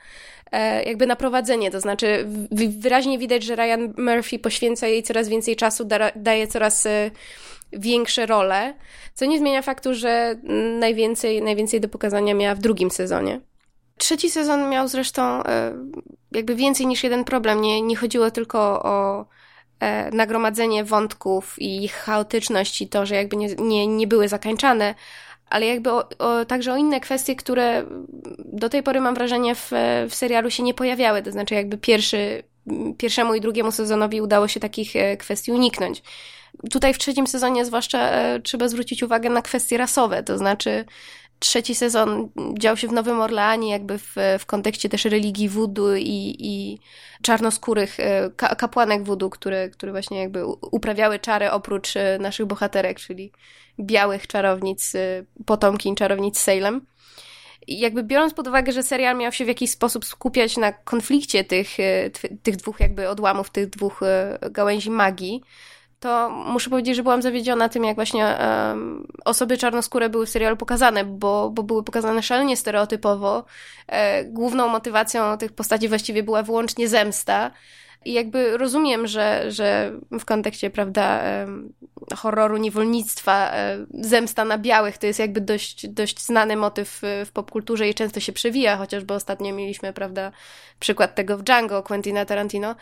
[0.53, 2.27] e, jakby na prowadzenie, to znaczy
[2.79, 7.11] wyraźnie widać, że Ryan Murphy poświęca jej coraz więcej czasu, da, daje coraz e,
[7.73, 8.75] większe role,
[9.15, 10.35] co nie zmienia faktu, że
[10.79, 13.41] najwięcej, najwięcej do pokazania miała w drugim sezonie.
[13.99, 15.75] Trzeci sezon miał zresztą e,
[16.33, 17.61] jakby więcej niż jeden problem.
[17.61, 19.27] Nie, nie chodziło tylko o
[19.81, 24.95] e, nagromadzenie wątków i ich chaotyczność i to, że jakby nie, nie, nie były zakańczane,
[25.51, 27.85] ale jakby o, o, także o inne kwestie, które
[28.39, 29.71] do tej pory mam wrażenie w,
[30.11, 31.23] w serialu się nie pojawiały.
[31.23, 32.43] To znaczy jakby pierwszy,
[32.99, 36.03] pierwszemu i drugiemu sezonowi udało się takich e, kwestii uniknąć.
[36.71, 40.85] Tutaj w trzecim sezonie zwłaszcza e, trzeba zwrócić uwagę na kwestie rasowe, to znaczy
[41.39, 42.29] trzeci sezon
[42.59, 46.79] dział się w Nowym Orleanie, jakby w, w kontekście też religii voodoo i, i
[47.23, 53.33] czarnoskórych e, kapłanek voodoo, które, które właśnie jakby uprawiały czary oprócz e, naszych bohaterek, czyli
[53.81, 54.93] białych czarownic,
[55.47, 56.87] potomkin czarownic Salem.
[57.67, 61.45] I jakby biorąc pod uwagę, że serial miał się w jakiś sposób skupiać na konflikcie
[61.45, 61.77] tych,
[62.43, 64.01] tych dwóch jakby odłamów, tych dwóch
[64.51, 65.43] gałęzi magii,
[66.01, 70.57] to muszę powiedzieć, że byłam zawiedziona tym, jak właśnie um, osoby czarnoskóre były w serialu
[70.57, 73.45] pokazane, bo, bo były pokazane szalenie stereotypowo.
[73.87, 77.51] E, główną motywacją tych postaci właściwie była wyłącznie zemsta.
[78.05, 81.23] I jakby rozumiem, że, że w kontekście, prawda,
[82.17, 83.53] horroru, niewolnictwa,
[83.95, 88.33] zemsta na białych to jest jakby dość, dość znany motyw w popkulturze i często się
[88.33, 90.33] przewija, chociażby ostatnio mieliśmy, prawda,
[90.79, 92.75] przykład tego w Django Quentina Tarantino,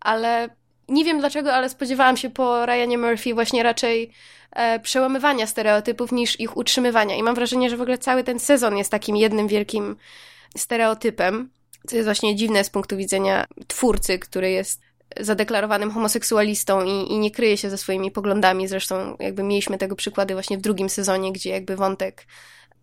[0.00, 0.48] ale
[0.88, 4.10] nie wiem dlaczego, ale spodziewałam się po Ryanie Murphy właśnie raczej
[4.52, 7.16] e, przełamywania stereotypów niż ich utrzymywania.
[7.16, 9.96] I mam wrażenie, że w ogóle cały ten sezon jest takim jednym wielkim
[10.56, 11.50] stereotypem,
[11.86, 14.80] co jest właśnie dziwne z punktu widzenia twórcy, który jest
[15.20, 18.68] zadeklarowanym homoseksualistą i, i nie kryje się ze swoimi poglądami.
[18.68, 22.26] Zresztą jakby mieliśmy tego przykłady właśnie w drugim sezonie, gdzie jakby wątek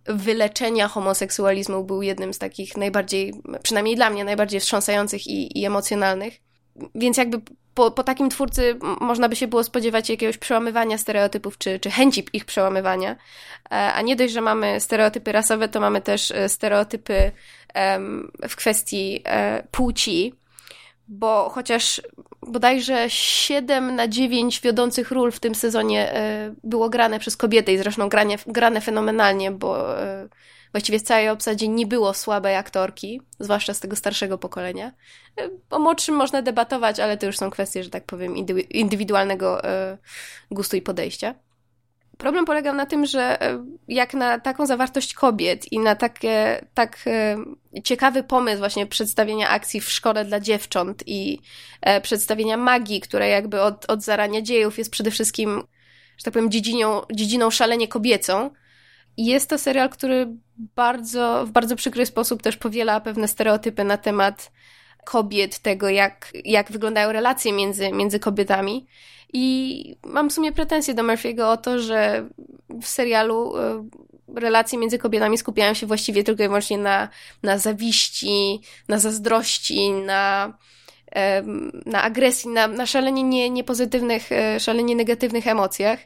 [0.05, 3.33] wyleczenia homoseksualizmu był jednym z takich najbardziej,
[3.63, 6.33] przynajmniej dla mnie, najbardziej wstrząsających i, i emocjonalnych.
[6.95, 7.41] Więc jakby
[7.73, 12.25] po, po takim twórcy można by się było spodziewać jakiegoś przełamywania stereotypów, czy, czy chęci
[12.33, 13.11] ich przełamywania.
[13.11, 17.31] E, a nie dość, że mamy stereotypy rasowe, to mamy też e, stereotypy
[18.49, 20.35] w kwestii e, płci,
[21.07, 22.01] bo chociaż
[22.47, 26.13] bodajże 7 na 9 wiodących ról w tym sezonie
[26.63, 29.85] było grane przez kobiety i zresztą grane, grane fenomenalnie, bo
[30.71, 34.91] właściwie w całej obsadzie nie było słabej aktorki, zwłaszcza z tego starszego pokolenia.
[35.69, 38.35] O młodszym można debatować, ale to już są kwestie, że tak powiem,
[38.69, 39.97] indywidualnego e,
[40.51, 41.35] gustu i podejścia.
[42.17, 46.97] Problem polegał na tym, że e, jak na taką zawartość kobiet i na takie, tak
[47.07, 47.37] e,
[47.83, 51.39] ciekawy pomysł właśnie przedstawienia akcji w szkole dla dziewcząt i
[52.01, 55.63] przedstawienia magii, która jakby od, od zarania dziejów jest przede wszystkim,
[56.17, 58.49] że tak powiem, dziedziną, dziedziną szalenie kobiecą,
[59.17, 60.27] jest to serial, który
[60.75, 64.51] bardzo, w bardzo przykry sposób też powiela pewne stereotypy na temat
[65.05, 68.87] kobiet, tego jak, jak wyglądają relacje między, między kobietami.
[69.33, 72.29] I mam w sumie pretensje do Murphy'ego o to, że
[72.81, 73.83] w serialu e,
[74.35, 77.09] relacje między kobietami skupiają się właściwie tylko i wyłącznie na,
[77.43, 80.53] na zawiści, na zazdrości, na,
[81.85, 85.99] na agresji, na, na szalenie nie, niepozytywnych, e, szalenie negatywnych emocjach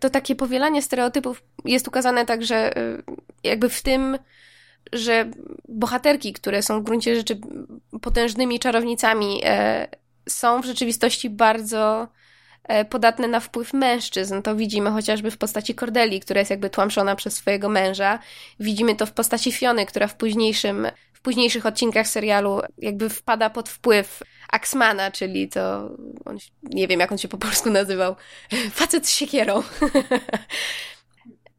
[0.00, 3.02] to takie powielanie stereotypów jest ukazane także y,
[3.44, 4.18] jakby w tym,
[4.92, 5.30] że
[5.68, 7.40] bohaterki, które są w gruncie rzeczy
[8.00, 9.88] potężnymi czarownicami, e,
[10.28, 12.08] są w rzeczywistości bardzo
[12.64, 14.42] e, podatne na wpływ mężczyzn.
[14.42, 18.18] To widzimy chociażby w postaci Cordeli, która jest jakby tłamszona przez swojego męża.
[18.60, 20.86] Widzimy to w postaci Fiony, która w późniejszym,
[21.28, 25.90] późniejszych odcinkach serialu jakby wpada pod wpływ Axmana, czyli to,
[26.24, 28.16] on, nie wiem jak on się po polsku nazywał,
[28.78, 29.62] facet z siekierą.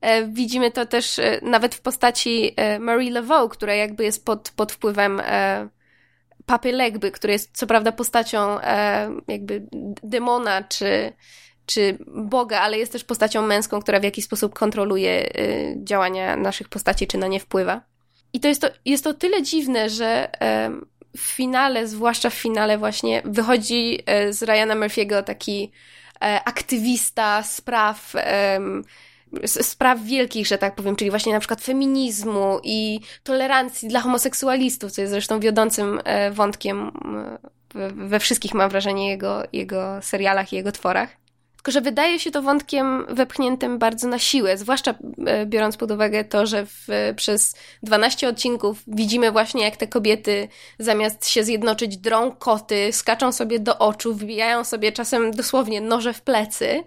[0.02, 4.52] E, widzimy to też e, nawet w postaci e, Marie Laveau, która jakby jest pod,
[4.56, 5.22] pod wpływem
[6.46, 8.58] Papy Legby, który jest co prawda postacią
[9.28, 9.68] jakby
[10.04, 11.14] demona czy,
[11.66, 15.32] czy Boga, ale jest też postacią męską, która w jakiś sposób kontroluje
[15.84, 17.89] działania naszych postaci, czy na nie wpływa.
[18.34, 20.30] I to jest to, jest to tyle dziwne, że
[21.18, 25.72] w finale, zwłaszcza w finale właśnie, wychodzi e, z Ryana Murphy'ego taki
[26.22, 28.14] e, aktywista spraw,
[29.46, 35.02] spraw wielkich, że tak powiem, czyli właśnie na przykład feminizmu i tolerancji dla homoseksualistów, co
[35.02, 36.92] jest zresztą wiodącym e, wątkiem
[37.92, 41.19] we wszystkich, mam wrażenie, jego, jego serialach i jego tworach.
[41.60, 44.96] Tylko, że wydaje się to wątkiem wepchniętym bardzo na siłę, zwłaszcza
[45.26, 50.48] e, biorąc pod uwagę to, że w, przez 12 odcinków widzimy właśnie, jak te kobiety
[50.80, 56.22] zamiast się zjednoczyć drą koty, skaczą sobie do oczu, wbijają sobie czasem dosłownie noże w
[56.22, 56.84] plecy,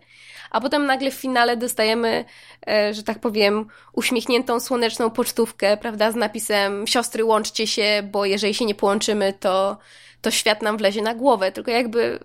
[0.51, 2.25] a potem nagle w finale dostajemy,
[2.69, 8.55] e, że tak powiem, uśmiechniętą słoneczną pocztówkę, prawda, z napisem siostry łączcie się, bo jeżeli
[8.55, 9.79] się nie połączymy, to,
[10.23, 11.53] to świat nam wlezie na głowę.
[11.53, 12.19] Tylko jakby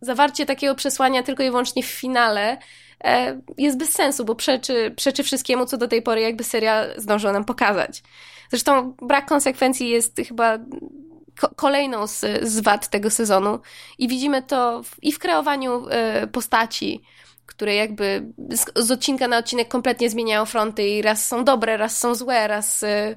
[0.00, 2.58] zawarcie takiego przesłania tylko i wyłącznie w finale
[3.04, 7.32] e, jest bez sensu, bo przeczy, przeczy wszystkiemu, co do tej pory jakby serial zdążył
[7.32, 8.02] nam pokazać.
[8.50, 10.58] Zresztą brak konsekwencji jest chyba
[11.56, 13.58] kolejną z, z wad tego sezonu
[13.98, 17.02] i widzimy to w, i w kreowaniu e, postaci,
[17.46, 21.98] które jakby z, z, odcinka na odcinek kompletnie zmieniają fronty i raz są dobre, raz
[21.98, 23.16] są złe, raz e,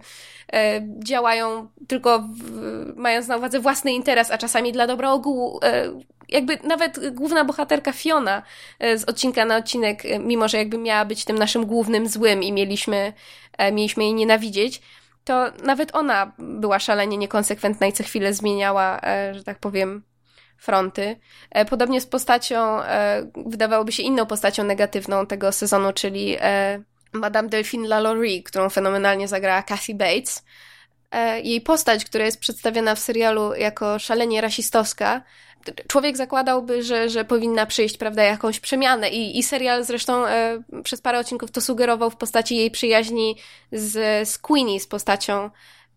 [0.54, 5.60] e działają tylko w, mając na uwadze własny interes, a czasami dla dobra ogółu.
[5.64, 5.92] E,
[6.30, 8.44] jakby nawet główna bohaterka Fiona
[8.80, 13.14] z odcinka na odcinek, mimo że jakby miała być tym naszym głównym złym i mieliśmy,
[13.72, 14.82] mieliśmy jej nienawidzieć,
[15.24, 19.00] to nawet ona była szalenie niekonsekwentna i co chwilę zmieniała,
[19.32, 20.04] że tak powiem,
[20.58, 21.16] fronty.
[21.70, 22.78] Podobnie z postacią,
[23.46, 26.38] wydawałoby się inną postacią negatywną tego sezonu, czyli
[27.14, 30.44] Madame Delphine LaLaurie, którą fenomenalnie zagrała Kathy Bates.
[31.44, 35.24] Jej postać, która jest przedstawiona w serialu jako szalenie rasistowska,
[35.88, 41.02] człowiek zakładałby, że, że powinna przyjść, prawda, jakąś przemianę i, i serial zresztą e, przez
[41.02, 43.38] parę odcinków to sugerował w postaci jej przyjaźni
[43.72, 45.50] z, z Queenie, z postacią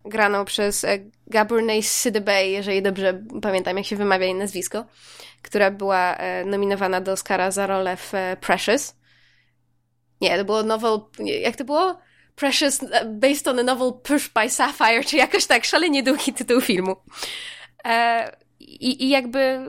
[0.05, 0.85] graną przez
[1.27, 4.85] Gaburnay Sidibe, jeżeli dobrze pamiętam, jak się wymawia jej nazwisko,
[5.41, 8.95] która była nominowana do Oscara za rolę w Precious.
[10.21, 11.99] Nie, to było novel, jak to było?
[12.35, 16.95] Precious, based on a novel Pushed by Sapphire, czy jakoś tak, szalenie długi tytuł filmu.
[18.59, 19.59] I, i jakby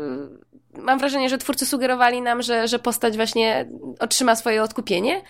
[0.75, 3.69] mam wrażenie, że twórcy sugerowali nam, że, że postać właśnie
[3.99, 5.23] otrzyma swoje odkupienie.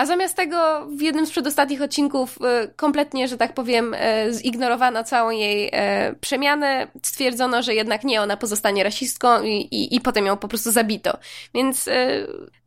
[0.00, 3.98] A zamiast tego w jednym z przedostatnich odcinków y, kompletnie, że tak powiem, y,
[4.34, 5.70] zignorowano całą jej y,
[6.20, 6.86] przemianę.
[7.02, 11.18] Stwierdzono, że jednak nie, ona pozostanie rasistką i, i, i potem ją po prostu zabito.
[11.54, 11.88] Więc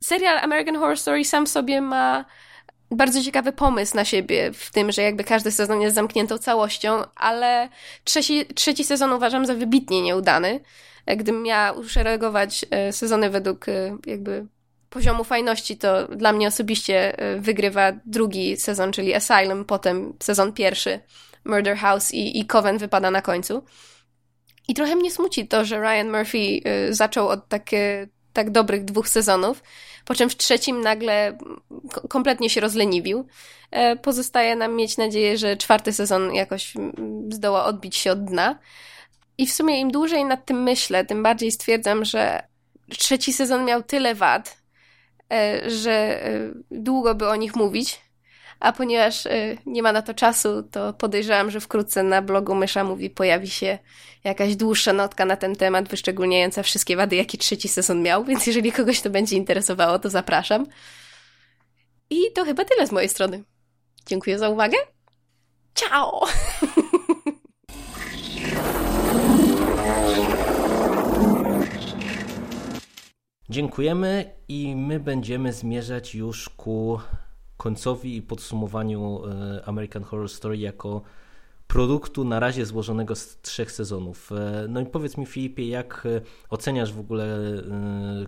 [0.03, 2.26] serial American Horror Story sam sobie ma
[2.91, 7.69] bardzo ciekawy pomysł na siebie w tym, że jakby każdy sezon jest zamkniętą całością, ale
[8.03, 10.60] trzeci, trzeci sezon uważam za wybitnie nieudany.
[11.07, 13.65] Gdybym miała uszeregować sezony według
[14.05, 14.47] jakby
[14.94, 20.99] poziomu fajności to dla mnie osobiście e, wygrywa drugi sezon, czyli Asylum, potem sezon pierwszy,
[21.45, 23.64] Murder House i, i Coven wypada na końcu.
[24.68, 29.10] I trochę mnie smuci to, że Ryan Murphy e, zaczął od takie, tak dobrych dwóch
[29.10, 29.64] sezonów,
[30.06, 31.38] po czym w trzecim nagle
[32.10, 33.28] kompletnie się rozleniwił.
[33.72, 36.74] E, pozostaje nam mieć nadzieję, że czwarty sezon jakoś
[37.30, 38.60] zdoła odbić się od dna.
[39.38, 42.44] I w sumie im dłużej nad tym myślę, tym bardziej stwierdzam, że
[42.90, 44.62] trzeci sezon miał tyle wad,
[45.68, 48.01] że e, długo by o nich mówić,
[48.60, 52.84] a ponieważ e, nie ma na to czasu, to podejrzewam, że wkrótce na blogu Mysza
[52.84, 53.80] Mówi pojawi się
[54.23, 58.72] jakaś dłuższa notka na ten temat, wyszczególniająca wszystkie wady, jakie trzeci sezon miał, więc jeżeli
[58.72, 60.68] kogoś to będzie interesowało, to zapraszam.
[62.10, 63.43] I to chyba tyle z mojej strony.
[64.05, 64.77] Dziękuję za uwagę.
[65.76, 66.26] Ciao!
[73.49, 76.99] Dziękujemy i my będziemy zmierzać już ku
[77.57, 81.02] końcowi i podsumowaniu e, American Horror Story jako
[81.68, 84.32] produktu na razie złożonego z trzech sezonów.
[84.32, 87.40] E, no i powiedz mi Filipie, jak e, oceniasz w ogóle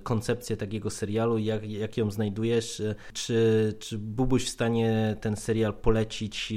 [0.04, 2.82] koncepcję takiego serialu, jak, jak ją znajdujesz?
[3.14, 6.54] Czy, czy byłbyś w stanie ten serial polecić,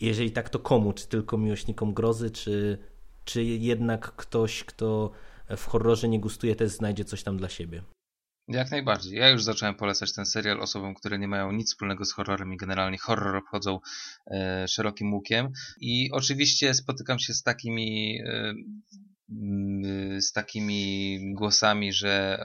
[0.00, 0.92] jeżeli tak to komu?
[0.92, 2.78] Czy tylko miłośnikom grozy, czy,
[3.24, 5.10] czy jednak ktoś, kto
[5.56, 7.95] w horrorze nie gustuje, też znajdzie coś tam dla siebie?
[8.48, 9.18] Jak najbardziej.
[9.18, 12.56] Ja już zacząłem polecać ten serial osobom, które nie mają nic wspólnego z horrorem i
[12.56, 13.80] generalnie horror obchodzą
[14.26, 15.48] e, szerokim łukiem.
[15.80, 18.54] I oczywiście spotykam się z takimi e,
[20.20, 22.44] z takimi głosami, że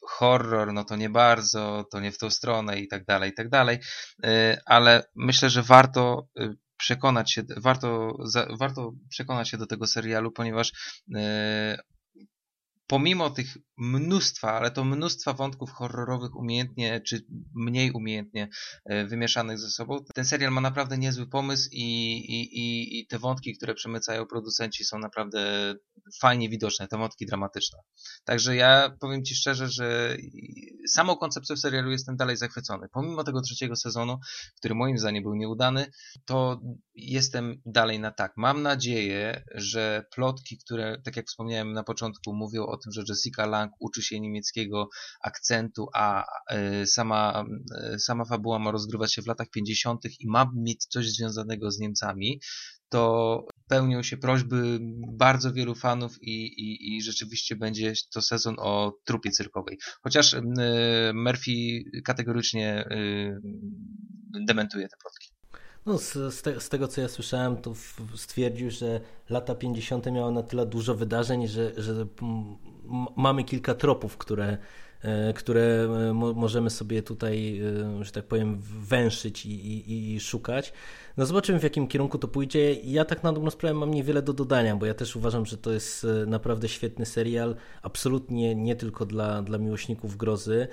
[0.00, 3.48] horror, no to nie bardzo, to nie w tą stronę i tak dalej, i tak
[3.48, 3.78] dalej.
[4.24, 9.86] E, ale myślę, że warto e, przekonać się, warto, za, warto przekonać się do tego
[9.86, 10.72] serialu, ponieważ
[11.14, 11.78] e,
[12.86, 18.48] pomimo tych mnóstwa, ale to mnóstwa wątków horrorowych umiejętnie czy mniej umiejętnie
[18.84, 23.56] e, wymieszanych ze sobą, ten serial ma naprawdę niezły pomysł i, i, i, te wątki,
[23.56, 25.74] które przemycają producenci są naprawdę
[26.20, 27.78] fajnie widoczne, te wątki dramatyczne.
[28.24, 30.16] Także ja powiem Ci szczerze, że
[30.88, 32.88] samą koncepcją serialu jestem dalej zachwycony.
[32.92, 34.18] Pomimo tego trzeciego sezonu,
[34.56, 35.86] który moim zdaniem był nieudany,
[36.24, 36.60] to
[36.94, 38.32] jestem dalej na tak.
[38.36, 43.46] Mam nadzieję, że plotki, które, tak jak wspomniałem na początku, mówią o tym, że Jessica
[43.46, 44.88] Lang uczy się niemieckiego
[45.22, 47.44] akcentu, a e, sama,
[47.82, 50.04] e, sama fabuła ma rozgrywać się w latach 50.
[50.20, 52.40] i ma mieć coś związanego z Niemcami,
[52.88, 54.78] to pełnią się prośby
[55.12, 59.78] bardzo wielu fanów i, i, i rzeczywiście będzie to sezon o trupie cyrkowej.
[60.02, 60.42] Chociaż y,
[61.14, 62.84] Murphy kategorycznie
[64.46, 65.39] dementuje te plotki.
[65.86, 67.72] No, z, z, te, z, tego co ja słyszałem, to
[68.16, 69.00] stwierdził, że
[69.30, 70.06] lata 50.
[70.06, 72.06] miały na tyle dużo wydarzeń, że, że
[73.16, 74.58] mamy kilka tropów, które,
[75.02, 77.60] e, które e, możemy sobie tutaj,
[78.00, 80.72] e, że tak powiem, węszyć i, i, i, szukać.
[81.16, 82.74] No zobaczymy w jakim kierunku to pójdzie.
[82.74, 85.72] Ja tak na dobrą sprawę mam niewiele do dodania, bo ja też uważam, że to
[85.72, 90.68] jest naprawdę świetny serial, absolutnie nie tylko dla, dla miłośników grozy.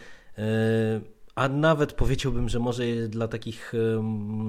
[1.38, 3.73] A nawet powiedziałbym, że może dla takich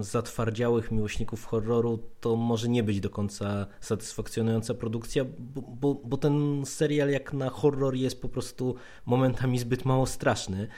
[0.01, 6.63] zatwardziałych miłośników horroru to może nie być do końca satysfakcjonująca produkcja, bo, bo, bo ten
[6.67, 8.75] serial jak na horror jest po prostu
[9.07, 10.69] momentami zbyt mało straszny.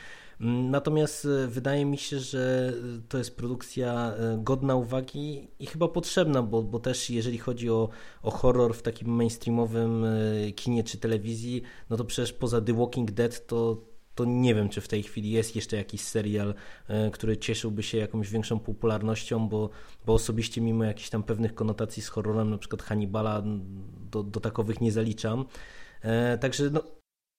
[0.70, 2.72] Natomiast e, wydaje mi się, że
[3.08, 7.88] to jest produkcja e, godna uwagi i chyba potrzebna, bo, bo też jeżeli chodzi o,
[8.22, 13.10] o horror w takim mainstreamowym e, kinie czy telewizji, no to przecież poza The Walking
[13.10, 13.89] Dead to
[14.20, 16.54] to nie wiem, czy w tej chwili jest jeszcze jakiś serial,
[16.88, 19.70] e, który cieszyłby się jakąś większą popularnością, bo,
[20.06, 23.42] bo osobiście mimo jakichś tam pewnych konotacji z horrorem, na przykład Hannibala,
[24.10, 25.44] do, do takowych nie zaliczam.
[26.02, 26.82] E, także no,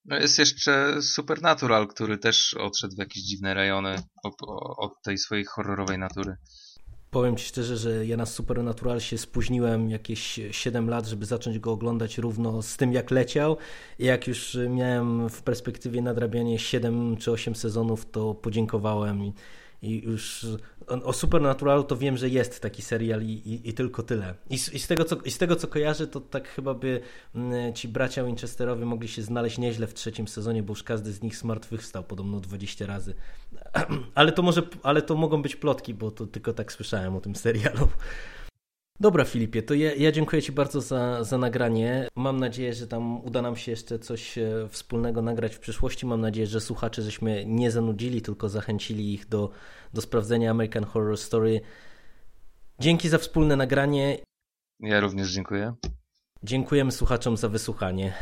[0.05, 4.33] no jest jeszcze Supernatural, który też odszedł w jakieś dziwne rejony od,
[4.77, 6.37] od tej swojej horrorowej natury.
[7.13, 11.71] Powiem Ci szczerze, że ja na Supernatural się spóźniłem jakieś 7 lat, żeby zacząć go
[11.71, 13.57] oglądać równo z tym, jak leciał.
[13.99, 19.31] Jak już miałem w perspektywie nadrabianie 7 czy 8 sezonów, to podziękowałem
[19.81, 20.45] i już
[21.03, 24.33] o Supernatural to wiem, że jest taki serial i, i, i tylko tyle.
[24.49, 27.01] I z, I, z tego, co, I z tego, co kojarzę, to tak chyba by
[27.35, 31.21] mm, ci bracia Winchesterowie mogli się znaleźć nieźle w trzecim sezonie, bo już każdy z
[31.21, 33.13] nich z martwych wstał podobno 20 razy.
[34.15, 37.35] Ale to może, ale to mogą być plotki, bo to tylko tak słyszałem o tym
[37.35, 37.87] serialu.
[39.01, 42.07] Dobra, Filipie, to ja, ja, dziękuję Ci bardzo za, za nagranie.
[42.15, 46.05] Mam nadzieję, że tam uda nam się jeszcze coś e, wspólnego nagrać w przyszłości.
[46.05, 49.49] Mam nadzieję, że słuchacze żeśmy nie zanudzili, tylko zachęcili ich do,
[49.93, 51.61] do sprawdzenia American Horror Story.
[52.79, 54.17] Dzięki za wspólne nagranie.
[54.79, 55.73] Ja również dziękuję.
[56.43, 58.13] Dziękujemy słuchaczom za wysłuchanie.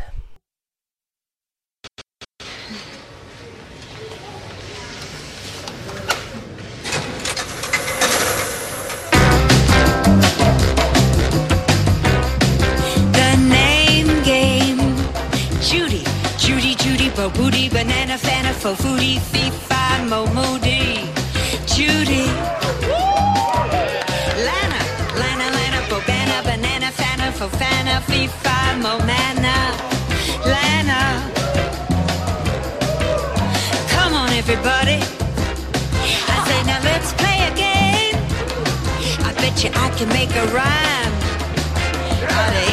[18.75, 21.09] For foodie, fee, fi, mo, moody,
[21.65, 22.25] Judy.
[24.47, 24.81] Lana,
[25.21, 29.55] Lana, Lana, for bana, banana, fana, for fana, fee, fi, mo, mana,
[30.53, 30.99] Lana.
[33.89, 34.99] Come on, everybody.
[36.33, 38.17] I say, now let's play a game.
[39.25, 41.13] I bet you I can make a rhyme
[42.37, 42.68] out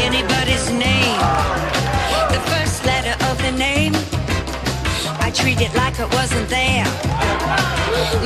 [5.36, 6.86] treat it like it wasn't there.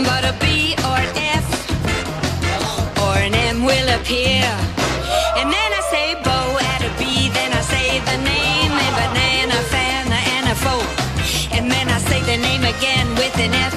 [0.07, 1.13] But a B or an
[1.43, 1.47] F
[3.03, 4.47] or an M will appear.
[5.39, 9.59] And then I say bow at a B, then I say the name, and banana,
[9.75, 10.87] fan, and a four.
[11.57, 13.75] And then I say the name again with an F,